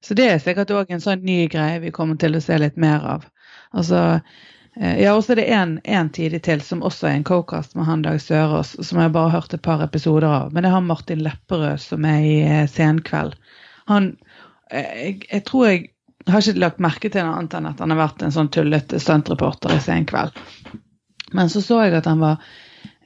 Så 0.02 0.16
det 0.16 0.30
er 0.32 0.40
sikkert 0.40 0.72
òg 0.72 0.92
en 0.92 1.04
sånn 1.04 1.26
ny 1.28 1.46
greie 1.52 1.82
vi 1.84 1.92
kommer 1.96 2.20
til 2.20 2.38
å 2.38 2.44
se 2.44 2.58
litt 2.62 2.80
mer 2.80 3.04
av. 3.18 3.28
Altså, 3.76 4.00
eh, 4.16 4.48
ja, 4.76 5.12
og 5.12 5.24
så 5.26 5.34
er 5.34 5.42
det 5.42 5.82
én 5.84 6.10
tidlig 6.16 6.44
til 6.48 6.62
som 6.64 6.84
også 6.88 7.10
er 7.10 7.18
en 7.18 7.26
co-cast 7.28 7.76
med 7.76 7.90
han 7.90 8.06
Dag 8.06 8.22
Sørås, 8.24 8.78
som 8.80 9.02
jeg 9.02 9.12
bare 9.12 9.30
har 9.30 9.42
hørt 9.42 9.54
et 9.54 9.64
par 9.66 9.84
episoder 9.84 10.30
av. 10.30 10.54
Men 10.54 10.64
det 10.64 10.72
har 10.72 10.86
Martin 10.86 11.24
Lepperød 11.26 11.82
som 11.84 12.06
er 12.08 12.24
i 12.24 12.38
eh, 12.46 12.68
Senkveld. 12.72 13.36
Han 13.92 14.14
jeg, 14.72 15.26
jeg 15.28 15.44
tror 15.48 15.68
jeg 15.68 15.90
har 16.30 16.44
ikke 16.46 16.64
lagt 16.64 16.84
merke 16.84 17.12
til 17.12 17.26
noe 17.26 17.40
annet 17.40 17.56
enn 17.58 17.70
at 17.72 17.82
han 17.82 17.94
har 17.94 18.00
vært 18.00 18.24
en 18.24 18.34
sånn 18.34 18.52
tullete 18.54 19.00
stuntreporter 19.02 19.74
i 19.76 19.82
Senkveld. 19.84 20.38
Men 21.36 21.50
så 21.52 21.64
så 21.64 21.82
jeg 21.86 21.96
at 21.98 22.08
han 22.10 22.22
var, 22.22 22.44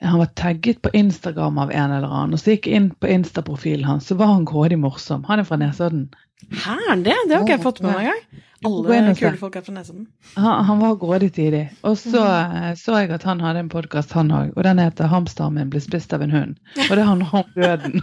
han 0.01 0.19
var 0.19 0.33
tagget 0.37 0.81
på 0.83 0.91
Instagram 0.97 1.57
av 1.61 1.71
en 1.71 1.93
eller 1.97 2.09
annen. 2.09 2.35
Og 2.35 2.41
så 2.41 2.55
gikk 2.55 2.69
jeg 2.69 2.81
inn 2.81 2.89
på 2.99 3.09
Insta-profilen 3.09 3.87
hans, 3.87 4.09
så 4.09 4.17
var 4.19 4.33
han 4.33 4.47
grådig 4.49 4.79
morsom. 4.81 5.25
Han 5.29 5.41
er 5.41 5.47
fra 5.47 5.59
Nesodden. 5.61 6.09
Hæ, 6.51 6.75
er 6.91 7.01
det? 7.05 7.15
Det 7.29 7.37
har 7.37 7.45
ikke 7.45 7.55
jeg 7.55 7.63
fått 7.63 7.81
med 7.85 7.93
meg 7.93 8.09
engang. 8.09 8.43
Alle 8.63 9.15
kule 9.15 9.37
folk 9.37 9.55
er 9.55 9.63
fra 9.65 9.73
Nesodden. 9.75 10.07
Han, 10.35 10.65
han 10.65 10.79
var 10.79 10.95
grådig 10.95 11.33
tidlig. 11.35 11.65
Og 11.83 11.97
så 11.97 12.23
mm. 12.23 12.75
så 12.79 12.97
jeg 13.01 13.11
at 13.11 13.23
han 13.27 13.41
hadde 13.43 13.59
en 13.65 13.69
podkast, 13.69 14.15
han 14.15 14.31
òg. 14.31 14.53
Og 14.55 14.63
den 14.63 14.79
heter 14.79 15.07
'Hamsteren 15.11 15.53
min 15.53 15.69
ble 15.69 15.81
spist 15.83 16.13
av 16.13 16.21
en 16.21 16.31
hund'. 16.31 16.55
Og 16.89 16.95
det 16.95 17.05
handler 17.05 17.35
om 17.35 17.43
døden. 17.55 18.01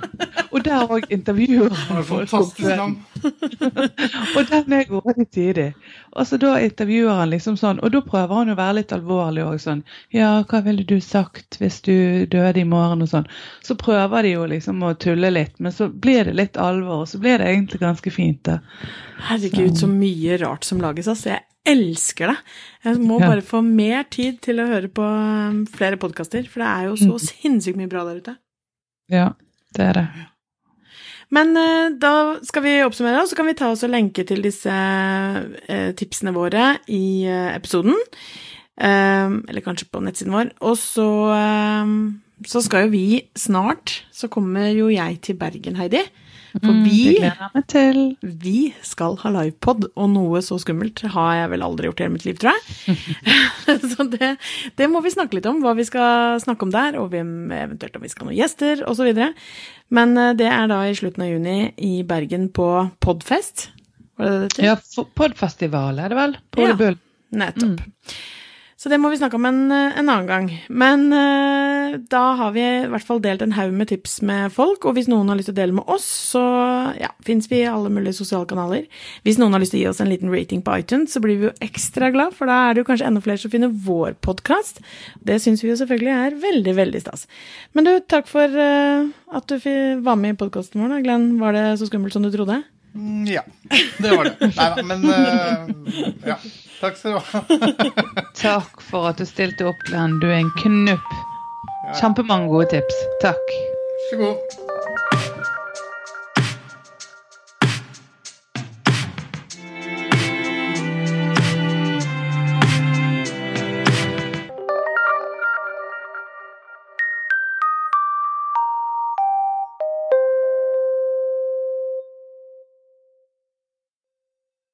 Og 0.52 0.64
der 0.64 0.84
òg 0.84 1.08
intervjuer 1.10 1.72
han 1.72 2.04
folk 2.04 2.28
Fantastisk 2.28 2.76
navn. 2.76 2.98
Og 4.36 4.48
den 4.50 4.72
er 4.72 4.84
grådig 4.84 5.28
tidlig. 5.32 5.72
Og 6.12 6.26
så 6.26 6.36
da 6.36 6.58
intervjuer 6.60 7.14
han 7.22 7.30
liksom 7.32 7.56
sånn, 7.56 7.80
og 7.80 7.92
da 7.94 8.02
prøver 8.04 8.34
han 8.34 8.52
å 8.52 8.56
være 8.58 8.76
litt 8.80 8.92
alvorlig 8.92 9.46
òg. 9.46 9.60
Sånn 9.62 9.82
Ja, 10.12 10.42
hva 10.48 10.60
ville 10.66 10.84
du 10.84 10.98
sagt 11.00 11.56
hvis 11.60 11.80
du 11.80 12.26
døde 12.26 12.60
i 12.60 12.68
morgen? 12.68 13.02
Og 13.02 13.08
sånn. 13.08 13.28
Så 13.64 13.78
prøver 13.80 14.26
de 14.26 14.34
jo 14.34 14.44
liksom 14.50 14.82
å 14.84 14.92
tulle 15.00 15.32
litt, 15.32 15.56
men 15.58 15.72
så 15.72 15.88
blir 15.88 16.28
det 16.28 16.36
litt 16.36 16.60
alvor, 16.60 17.06
og 17.06 17.08
så 17.08 17.20
blir 17.22 17.40
det 17.40 17.48
egentlig 17.48 17.80
ganske 17.80 18.12
fint. 18.12 18.42
da. 18.44 18.58
Herregud, 19.22 19.78
så 19.78 19.86
mye 19.88 20.36
rart 20.42 20.51
som 20.60 20.80
lages, 20.80 21.08
altså. 21.08 21.30
Jeg 21.32 21.42
elsker 21.66 22.26
det. 22.28 22.36
Jeg 22.84 22.96
må 22.98 23.20
Ja. 23.20 23.28
bare 23.28 23.40
få 23.42 23.62
mer 23.64 24.02
tid 24.10 24.40
til 24.42 24.56
å 24.56 24.66
høre 24.66 24.88
på 24.88 25.02
um, 25.02 25.66
flere 25.66 25.96
podkaster, 25.96 26.46
for 26.48 26.60
det 26.60 26.68
er 26.68 26.84
jo 26.88 26.94
så 26.96 27.14
Mm. 27.16 27.24
sinnssykt 27.28 27.76
mye 27.76 27.88
bra 27.88 28.04
der 28.04 28.20
ute. 28.20 28.36
Ja, 29.08 29.32
det 29.74 29.80
er 29.88 29.92
det. 29.92 30.08
Men 31.30 31.56
eh, 31.56 31.90
da 31.98 32.38
skal 32.44 32.62
vi 32.62 32.82
oppsummere, 32.84 33.22
og 33.22 33.28
så 33.28 33.36
kan 33.36 33.46
vi 33.46 33.54
ta 33.54 33.70
oss 33.72 33.82
og 33.84 33.90
lenke 33.90 34.26
til 34.26 34.42
disse 34.42 34.68
eh, 34.68 35.92
tipsene 35.96 36.32
våre 36.34 36.78
i 36.92 37.24
eh, 37.24 37.54
episoden. 37.56 37.94
Eh, 38.76 39.30
eller 39.48 39.60
kanskje 39.64 39.88
på 39.90 40.02
nettsiden 40.04 40.32
vår. 40.34 40.50
Og 40.60 40.76
så, 40.76 41.06
eh, 41.32 41.94
så 42.44 42.62
skal 42.64 42.84
jo 42.86 42.90
vi 42.92 43.22
snart 43.38 44.02
Så 44.12 44.28
kommer 44.28 44.68
jo 44.76 44.88
jeg 44.92 45.20
til 45.22 45.36
Bergen, 45.36 45.76
Heidi. 45.76 46.02
For 46.52 46.72
Mm, 46.72 46.84
vi. 46.84 48.12
Vi 48.22 48.74
skal 48.84 49.16
ha 49.22 49.30
livepod, 49.32 49.86
og 49.96 50.10
noe 50.12 50.42
så 50.44 50.58
skummelt 50.60 51.00
har 51.14 51.34
jeg 51.38 51.50
vel 51.54 51.64
aldri 51.64 51.88
gjort 51.88 52.02
i 52.02 52.04
hele 52.04 52.14
mitt 52.16 52.26
liv, 52.28 52.38
tror 52.40 52.52
jeg. 52.52 52.96
så 53.94 54.06
det, 54.12 54.32
det 54.76 54.88
må 54.92 55.00
vi 55.04 55.14
snakke 55.14 55.38
litt 55.38 55.48
om, 55.48 55.62
hva 55.64 55.72
vi 55.78 55.86
skal 55.88 56.40
snakke 56.42 56.68
om 56.68 56.74
der, 56.74 56.98
og 57.00 57.10
hvem, 57.14 57.32
eventuelt 57.56 57.96
om 57.96 58.04
vi 58.04 58.12
skal 58.12 58.26
ha 58.26 58.30
noen 58.30 58.40
gjester, 58.40 58.84
osv. 58.88 59.12
Men 59.92 60.16
eh, 60.20 60.34
det 60.36 60.50
er 60.50 60.68
da 60.72 60.82
i 60.88 60.96
slutten 60.98 61.24
av 61.24 61.32
juni 61.32 61.56
i 61.80 61.94
Bergen 62.08 62.50
på 62.52 62.68
Podfest. 63.00 63.70
Var 64.20 64.36
det 64.44 64.52
det? 64.58 64.68
Ja, 64.68 64.76
podfestival 65.16 65.98
er 66.04 66.12
det 66.12 66.20
vel? 66.20 66.36
På 66.52 66.68
Ja. 66.68 66.76
Bull. 66.76 67.00
Nettopp. 67.32 67.80
Så 68.82 68.90
det 68.90 68.96
må 68.98 69.12
vi 69.12 69.18
snakke 69.20 69.38
om 69.38 69.44
en, 69.46 69.60
eh, 69.70 69.98
en 70.00 70.08
annen 70.10 70.26
gang. 70.26 70.46
Men 70.66 71.04
uh, 71.14 71.92
da 72.10 72.22
har 72.34 72.50
vi 72.50 72.62
i 72.64 72.88
hvert 72.90 73.06
fall 73.06 73.20
delt 73.22 73.44
en 73.44 73.54
haug 73.54 73.70
med 73.78 73.92
tips 73.92 74.16
med 74.26 74.50
folk, 74.50 74.82
og 74.88 74.96
hvis 74.96 75.06
noen 75.06 75.28
har 75.30 75.38
lyst 75.38 75.52
til 75.52 75.54
å 75.54 75.58
dele 75.60 75.76
med 75.76 75.86
oss, 75.86 76.08
så 76.32 76.42
ja, 76.98 77.12
fins 77.22 77.46
vi 77.52 77.60
i 77.60 77.68
alle 77.70 77.92
mulige 77.94 78.16
sosiale 78.18 78.48
kanaler. 78.50 78.88
Hvis 79.22 79.38
noen 79.38 79.54
har 79.54 79.62
lyst 79.62 79.76
til 79.76 79.78
å 79.78 79.84
gi 79.84 79.90
oss 79.92 80.02
en 80.02 80.10
liten 80.10 80.32
rating 80.34 80.64
på 80.66 80.74
iTunes, 80.82 81.14
så 81.14 81.22
blir 81.22 81.38
vi 81.38 81.46
jo 81.46 81.52
ekstra 81.62 82.10
glad, 82.10 82.34
for 82.34 82.50
da 82.50 82.56
er 82.64 82.74
det 82.74 82.82
jo 82.82 82.88
kanskje 82.90 83.06
enda 83.12 83.22
flere 83.22 83.44
som 83.44 83.54
finner 83.54 83.70
vår 83.86 84.18
podkast. 84.26 84.82
Det 85.22 85.38
syns 85.44 85.62
vi 85.62 85.70
jo 85.70 85.78
selvfølgelig 85.78 86.16
er 86.16 86.40
veldig, 86.42 86.76
veldig 86.80 87.04
stas. 87.04 87.28
Men 87.78 87.86
du, 87.86 87.92
takk 88.02 88.26
for 88.32 88.50
uh, 88.50 89.06
at 89.30 89.46
du 89.46 89.70
var 90.02 90.18
med 90.18 90.34
i 90.34 90.40
podkasten 90.42 90.82
vår, 90.82 90.96
da, 90.96 91.00
Glenn. 91.06 91.30
Var 91.38 91.54
det 91.54 91.66
så 91.78 91.86
skummelt 91.86 92.18
som 92.18 92.26
du 92.26 92.32
trodde? 92.34 92.64
Mm, 92.98 93.30
Ja, 93.30 93.46
det 94.02 94.10
var 94.10 94.26
det. 94.26 94.52
Nei 94.58 94.70
da, 94.74 94.90
men 94.90 95.06
uh, 95.06 96.26
ja. 96.34 96.40
Takk 96.82 96.96
skal 96.98 97.12
du 97.12 97.18
ha. 97.18 97.42
Takk 98.42 98.82
for 98.82 99.06
at 99.12 99.22
du 99.22 99.26
stilte 99.28 99.68
opp, 99.70 99.84
Glenn. 99.86 100.18
Du 100.18 100.26
er 100.26 100.40
en 100.40 100.50
knupp. 100.58 101.14
Kjempemange 102.00 102.50
gode 102.50 102.72
tips. 102.74 103.02
Takk. 103.22 103.54
Vær 103.54 104.10
så 104.10 104.22
god. 104.24 104.71